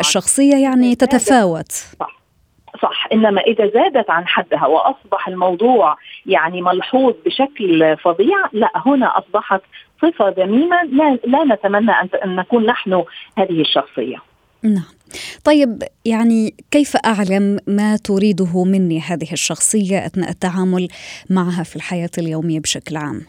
الشخصية 0.00 0.56
يعني 0.56 0.94
تتفاوت. 0.94 1.72
صح. 1.72 2.21
صح. 2.82 3.08
إنما 3.12 3.40
إذا 3.40 3.70
زادت 3.74 4.10
عن 4.10 4.26
حدها 4.26 4.66
وأصبح 4.66 5.28
الموضوع 5.28 5.96
يعني 6.26 6.62
ملحوظ 6.62 7.14
بشكل 7.26 7.96
فظيع 7.96 8.36
لا 8.52 8.70
هنا 8.86 9.18
أصبحت 9.18 9.60
صفة 10.02 10.28
ذميمة 10.28 10.82
لا, 10.82 11.18
لا 11.24 11.54
نتمنى 11.54 11.92
أن 12.24 12.36
نكون 12.36 12.66
نحن 12.66 13.04
هذه 13.38 13.60
الشخصية. 13.60 14.16
نعم. 14.62 14.84
طيب 15.44 15.82
يعني 16.04 16.54
كيف 16.70 16.96
أعلم 16.96 17.58
ما 17.66 17.96
تريده 17.96 18.64
مني 18.64 19.00
هذه 19.00 19.32
الشخصية 19.32 20.06
أثناء 20.06 20.30
التعامل 20.30 20.88
معها 21.30 21.62
في 21.62 21.76
الحياة 21.76 22.10
اليومية 22.18 22.60
بشكل 22.60 22.96
عام؟ 22.96 23.20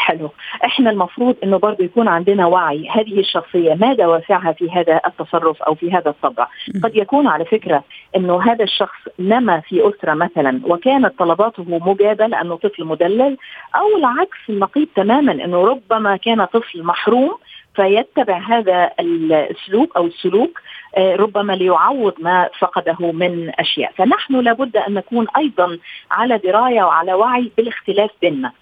حلو. 0.00 0.30
إحنا 0.64 0.90
المفروض 0.90 1.36
إنه 1.44 1.56
برضه 1.56 1.84
يكون 1.84 2.08
عندنا 2.08 2.46
وعي. 2.46 2.88
هذه 2.88 3.20
الشخصية 3.20 3.74
ما 3.74 3.94
دوافعها 3.94 4.52
في 4.52 4.70
هذا 4.70 5.00
التصرف 5.06 5.62
أو 5.62 5.74
في 5.74 5.92
هذا 5.92 6.10
الطبع؟ 6.10 6.46
قد 6.84 6.96
يكون 6.96 7.26
على 7.26 7.44
فكرة 7.44 7.84
إنه 8.16 8.42
هذا 8.42 8.64
الشخص 8.64 9.00
نما 9.18 9.60
في 9.60 9.88
أسرة 9.88 10.14
مثلا 10.14 10.60
وكانت 10.64 11.18
طلباته 11.18 11.64
مجابه 11.68 12.26
لأنه 12.26 12.56
طفل 12.56 12.84
مدلل 12.84 13.36
أو 13.74 13.96
العكس 13.98 14.38
النقيض 14.48 14.88
تماما 14.96 15.32
إنه 15.32 15.64
ربما 15.64 16.16
كان 16.16 16.44
طفل 16.44 16.82
محروم 16.82 17.34
فيتبع 17.74 18.38
هذا 18.38 18.90
السلوك 19.00 19.96
أو 19.96 20.06
السلوك 20.06 20.60
آه، 20.96 21.16
ربما 21.16 21.52
ليعوض 21.52 22.14
ما 22.18 22.48
فقده 22.58 23.12
من 23.12 23.52
أشياء، 23.58 23.92
فنحن 23.96 24.40
لابد 24.40 24.76
أن 24.76 24.94
نكون 24.94 25.26
أيضا 25.36 25.78
على 26.10 26.38
دراية 26.38 26.82
وعلى 26.82 27.14
وعي 27.14 27.50
بالاختلاف 27.56 28.10
بيننا. 28.22 28.52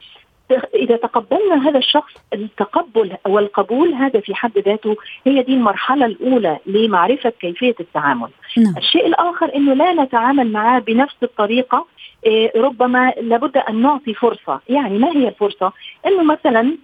إذا 0.74 0.96
تقبلنا 0.96 1.68
هذا 1.68 1.78
الشخص 1.78 2.12
التقبل 2.32 3.16
والقبول 3.26 3.94
هذا 3.94 4.20
في 4.20 4.34
حد 4.34 4.58
ذاته 4.58 4.96
هي 5.26 5.42
دي 5.42 5.54
المرحلة 5.54 6.06
الأولى 6.06 6.58
لمعرفة 6.66 7.30
كيفية 7.30 7.74
التعامل. 7.80 8.28
نعم. 8.58 8.74
الشيء 8.76 9.06
الآخر 9.06 9.54
إنه 9.54 9.74
لا 9.74 9.92
نتعامل 9.92 10.52
معاه 10.52 10.78
بنفس 10.78 11.16
الطريقة 11.22 11.86
إيه 12.26 12.52
ربما 12.56 13.12
لابد 13.20 13.56
أن 13.56 13.82
نعطي 13.82 14.14
فرصة، 14.14 14.60
يعني 14.68 14.98
ما 14.98 15.08
هي 15.08 15.28
الفرصة؟ 15.28 15.72
إنه 16.06 16.22
مثلا 16.22 16.76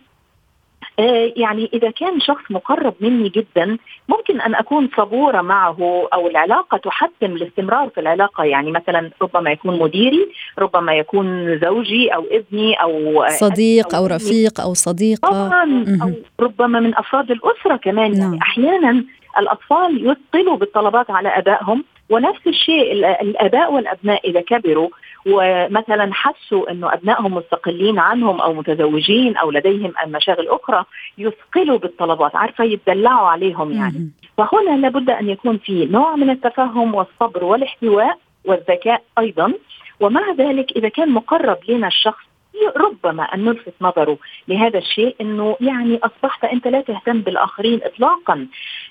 يعني 1.36 1.70
إذا 1.74 1.90
كان 1.90 2.20
شخص 2.20 2.42
مقرب 2.50 2.94
مني 3.00 3.28
جدا 3.28 3.78
ممكن 4.08 4.40
أن 4.40 4.54
أكون 4.54 4.88
صبورة 4.96 5.40
معه 5.40 6.08
أو 6.14 6.26
العلاقة 6.26 6.78
تحتم 6.78 7.32
الاستمرار 7.32 7.88
في 7.88 8.00
العلاقة. 8.00 8.44
يعني 8.44 8.70
مثلا 8.70 9.10
ربما 9.22 9.50
يكون 9.50 9.78
مديري 9.78 10.28
ربما 10.58 10.94
يكون 10.94 11.58
زوجي 11.58 12.08
أو 12.08 12.24
ابني 12.30 12.74
أو 12.74 13.24
صديق 13.28 13.94
أو, 13.94 14.00
أو 14.00 14.06
رفيق 14.06 14.60
أو 14.60 14.74
صديقة. 14.74 15.28
طبعا 15.30 15.84
أو 16.02 16.10
ربما 16.40 16.80
من 16.80 16.94
أفراد 16.94 17.30
الأسرة 17.30 17.76
كمان. 17.76 18.14
يعني 18.14 18.30
نعم. 18.30 18.38
أحيانا 18.42 19.04
الأطفال 19.38 20.10
يثقلوا 20.10 20.56
بالطلبات 20.56 21.10
على 21.10 21.28
أبائهم 21.28 21.84
ونفس 22.10 22.46
الشيء 22.46 22.92
الأباء 23.22 23.72
والأبناء 23.72 24.30
إذا 24.30 24.40
كبروا. 24.40 24.88
ومثلا 25.26 26.10
حسوا 26.12 26.70
إنه 26.70 26.94
أبنائهم 26.94 27.34
مستقلين 27.34 27.98
عنهم 27.98 28.40
أو 28.40 28.54
متزوجين 28.54 29.36
أو 29.36 29.50
لديهم 29.50 29.92
مشاغل 30.06 30.48
أخرى 30.48 30.84
يثقلوا 31.18 31.78
بالطلبات 31.78 32.36
عارفة 32.36 32.64
يتدلعوا 32.64 33.28
عليهم 33.28 33.72
يعني. 33.72 34.10
فهنا 34.38 34.76
لابد 34.76 35.10
أن 35.10 35.28
يكون 35.28 35.58
في 35.58 35.86
نوع 35.86 36.16
من 36.16 36.30
التفهم 36.30 36.94
والصبر 36.94 37.44
والإحتواء 37.44 38.18
والذكاء 38.44 39.02
أيضا. 39.18 39.52
ومع 40.00 40.32
ذلك 40.38 40.72
إذا 40.76 40.88
كان 40.88 41.10
مقرب 41.10 41.58
لنا 41.68 41.86
الشخص 41.86 42.33
ربما 42.76 43.22
أن 43.22 43.44
نلفت 43.44 43.74
نظره 43.80 44.18
لهذا 44.48 44.78
الشيء 44.78 45.16
إنه 45.20 45.56
يعني 45.60 46.00
أصبحت 46.02 46.44
أنت 46.44 46.66
لا 46.66 46.80
تهتم 46.80 47.20
بالآخرين 47.20 47.80
اطلاقا 47.82 48.46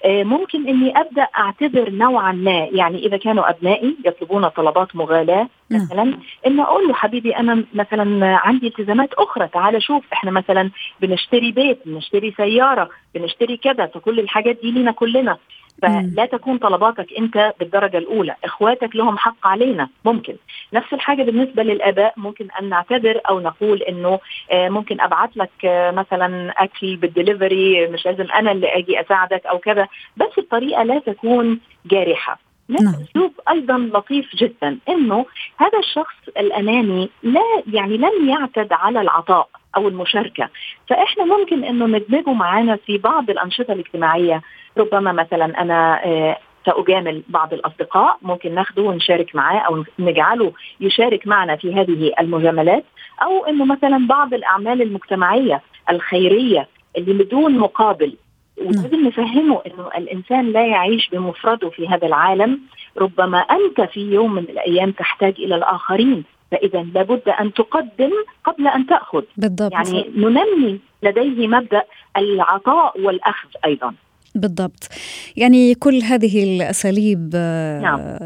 آه، 0.06 0.23
ممكن 0.23 0.67
إني 0.67 0.99
أبدأ 0.99 1.28
اعتذر 1.38 1.89
نوعا 1.89 2.32
ما 2.32 2.67
يعني 2.71 3.06
إذا 3.06 3.17
كانوا 3.17 3.49
أبنائي 3.49 3.97
يطلبون 4.06 4.47
طلبات 4.47 4.95
مغالاة 4.95 5.47
نعم. 5.69 5.82
مثلا 5.82 6.17
إن 6.47 6.60
أقول 6.60 6.88
له 6.88 6.93
حبيبي 6.93 7.36
أنا 7.38 7.63
مثلا 7.73 8.38
عندي 8.38 8.67
التزامات 8.67 9.13
أخرى 9.13 9.47
تعال 9.47 9.84
شوف 9.84 10.04
إحنا 10.13 10.32
مثلا 10.32 10.69
بنشتري 11.02 11.52
بيت 11.52 11.80
بنشتري 11.86 12.34
سيارة 12.38 12.89
بنشتري 13.15 13.58
كذا 13.58 13.86
فكل 13.86 14.19
الحاجات 14.19 14.60
دي 14.62 14.71
لينا 14.71 14.91
كلنا 14.91 15.38
فلا 15.81 16.25
تكون 16.25 16.57
طلباتك 16.57 17.07
انت 17.17 17.53
بالدرجة 17.59 17.97
الأولى. 17.97 18.36
إخواتك 18.43 18.95
لهم 18.95 19.17
حق 19.17 19.47
علينا. 19.47 19.89
ممكن. 20.05 20.36
نفس 20.73 20.93
الحاجة 20.93 21.23
بالنسبة 21.23 21.63
للآباء. 21.63 22.13
ممكن 22.17 22.47
أن 22.62 22.69
نعتذر 22.69 23.21
أو 23.29 23.39
نقول 23.39 23.81
إنه 23.81 24.19
آه، 24.51 24.69
ممكن 24.69 25.01
ابعث 25.01 25.29
لك 25.36 25.65
آه، 25.65 25.91
مثلا 25.91 26.53
أكل 26.63 26.95
بالدليفري 26.95 27.88
مش 27.88 28.05
لازم 28.05 28.31
أنا 28.31 28.51
اللي 28.51 28.67
أجي 28.67 29.01
أساعدك 29.01 29.45
أو 29.45 29.59
كذا. 29.59 29.88
بس 30.17 30.38
الطريقة 30.38 30.83
لا 30.83 30.99
تكون 30.99 31.59
جارحة. 31.86 32.39
نعم. 32.67 32.93
أسلوب 32.93 33.31
أيضا 33.49 33.77
لطيف 33.77 34.36
جدا. 34.36 34.77
إنه 34.89 35.25
هذا 35.57 35.79
الشخص 35.79 36.15
الاناني 36.38 37.09
لا 37.23 37.63
يعني 37.73 37.97
لم 37.97 38.29
يعتد 38.29 38.73
على 38.73 39.01
العطاء. 39.01 39.49
أو 39.75 39.88
المشاركة. 39.88 40.49
فإحنا 40.89 41.25
ممكن 41.25 41.63
إنه 41.63 41.86
ندمجه 41.86 42.33
معنا 42.33 42.75
في 42.75 42.97
بعض 42.97 43.29
الأنشطة 43.29 43.73
الاجتماعية. 43.73 44.41
ربما 44.77 45.12
مثلا 45.12 45.62
أنا 45.62 46.05
آه، 46.05 46.38
سأجامل 46.65 47.23
بعض 47.27 47.53
الأصدقاء 47.53 48.17
ممكن 48.21 48.55
ناخده 48.55 48.81
ونشارك 48.81 49.36
معاه 49.36 49.59
أو 49.59 49.83
نجعله 49.99 50.53
يشارك 50.79 51.27
معنا 51.27 51.55
في 51.55 51.73
هذه 51.73 52.12
المجاملات. 52.19 52.83
أو 53.21 53.45
أنه 53.45 53.65
مثلا 53.65 54.07
بعض 54.07 54.33
الأعمال 54.33 54.81
المجتمعية 54.81 55.62
الخيرية 55.89 56.67
اللي 56.97 57.13
بدون 57.23 57.57
مقابل. 57.57 58.15
ولازم 58.57 59.07
نفهمه 59.07 59.62
إنه 59.67 59.88
الإنسان 59.97 60.51
لا 60.51 60.67
يعيش 60.67 61.09
بمفرده 61.09 61.69
في 61.69 61.88
هذا 61.88 62.07
العالم. 62.07 62.59
ربما 62.97 63.38
أنت 63.39 63.81
في 63.81 63.99
يوم 63.99 64.33
من 64.33 64.43
الأيام 64.43 64.91
تحتاج 64.91 65.33
إلى 65.39 65.55
الآخرين. 65.55 66.23
فإذا 66.51 66.84
لابد 66.84 67.29
أن 67.29 67.53
تقدم 67.53 68.12
قبل 68.43 68.67
أن 68.67 68.86
تأخذ 68.86 69.23
بالضبط. 69.38 69.71
يعني 69.71 70.12
ننمي 70.15 70.79
لديه 71.03 71.47
مبدأ 71.47 71.84
العطاء 72.17 73.01
والأخذ 73.01 73.49
أيضا 73.65 73.93
بالضبط 74.36 74.89
يعني 75.38 75.75
كل 75.75 76.01
هذه 76.01 76.43
الأساليب 76.43 77.36
نعم. 77.82 78.17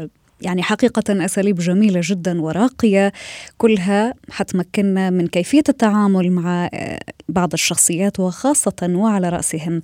يعني 0.42 0.62
حقيقة 0.62 1.24
أساليب 1.24 1.56
جميلة 1.56 2.00
جدا 2.04 2.42
وراقية 2.42 3.12
كلها 3.58 4.14
حتمكننا 4.30 5.10
من 5.10 5.26
كيفية 5.26 5.62
التعامل 5.68 6.32
مع 6.32 6.70
آه، 6.74 7.00
بعض 7.28 7.52
الشخصيات 7.52 8.20
وخاصة 8.20 8.72
وعلى 8.82 9.28
رأسهم 9.28 9.82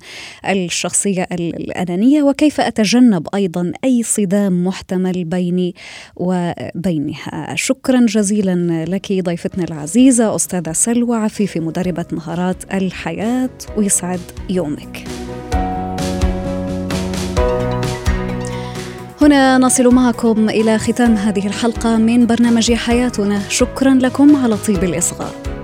الشخصية 0.49 1.27
الأنانية 1.31 2.23
وكيف 2.23 2.61
أتجنب 2.61 3.27
أيضا 3.35 3.71
أي 3.83 4.03
صدام 4.03 4.67
محتمل 4.67 5.23
بيني 5.23 5.75
وبينها. 6.15 7.55
شكرا 7.55 8.05
جزيلا 8.05 8.85
لك 8.85 9.11
ضيفتنا 9.11 9.63
العزيزة 9.63 10.35
أستاذة 10.35 10.71
سلوى 10.71 11.17
عفيفي 11.17 11.59
مدربة 11.59 12.05
مهارات 12.11 12.73
الحياة 12.73 13.49
ويسعد 13.77 14.21
يومك. 14.49 15.24
هنا 19.25 19.57
نصل 19.57 19.95
معكم 19.95 20.49
إلى 20.49 20.77
ختام 20.77 21.15
هذه 21.15 21.47
الحلقة 21.47 21.97
من 21.97 22.25
برنامج 22.25 22.73
حياتنا. 22.73 23.39
شكرا 23.49 23.93
لكم 23.93 24.35
على 24.35 24.57
طيب 24.57 24.83
الإصغاء. 24.83 25.54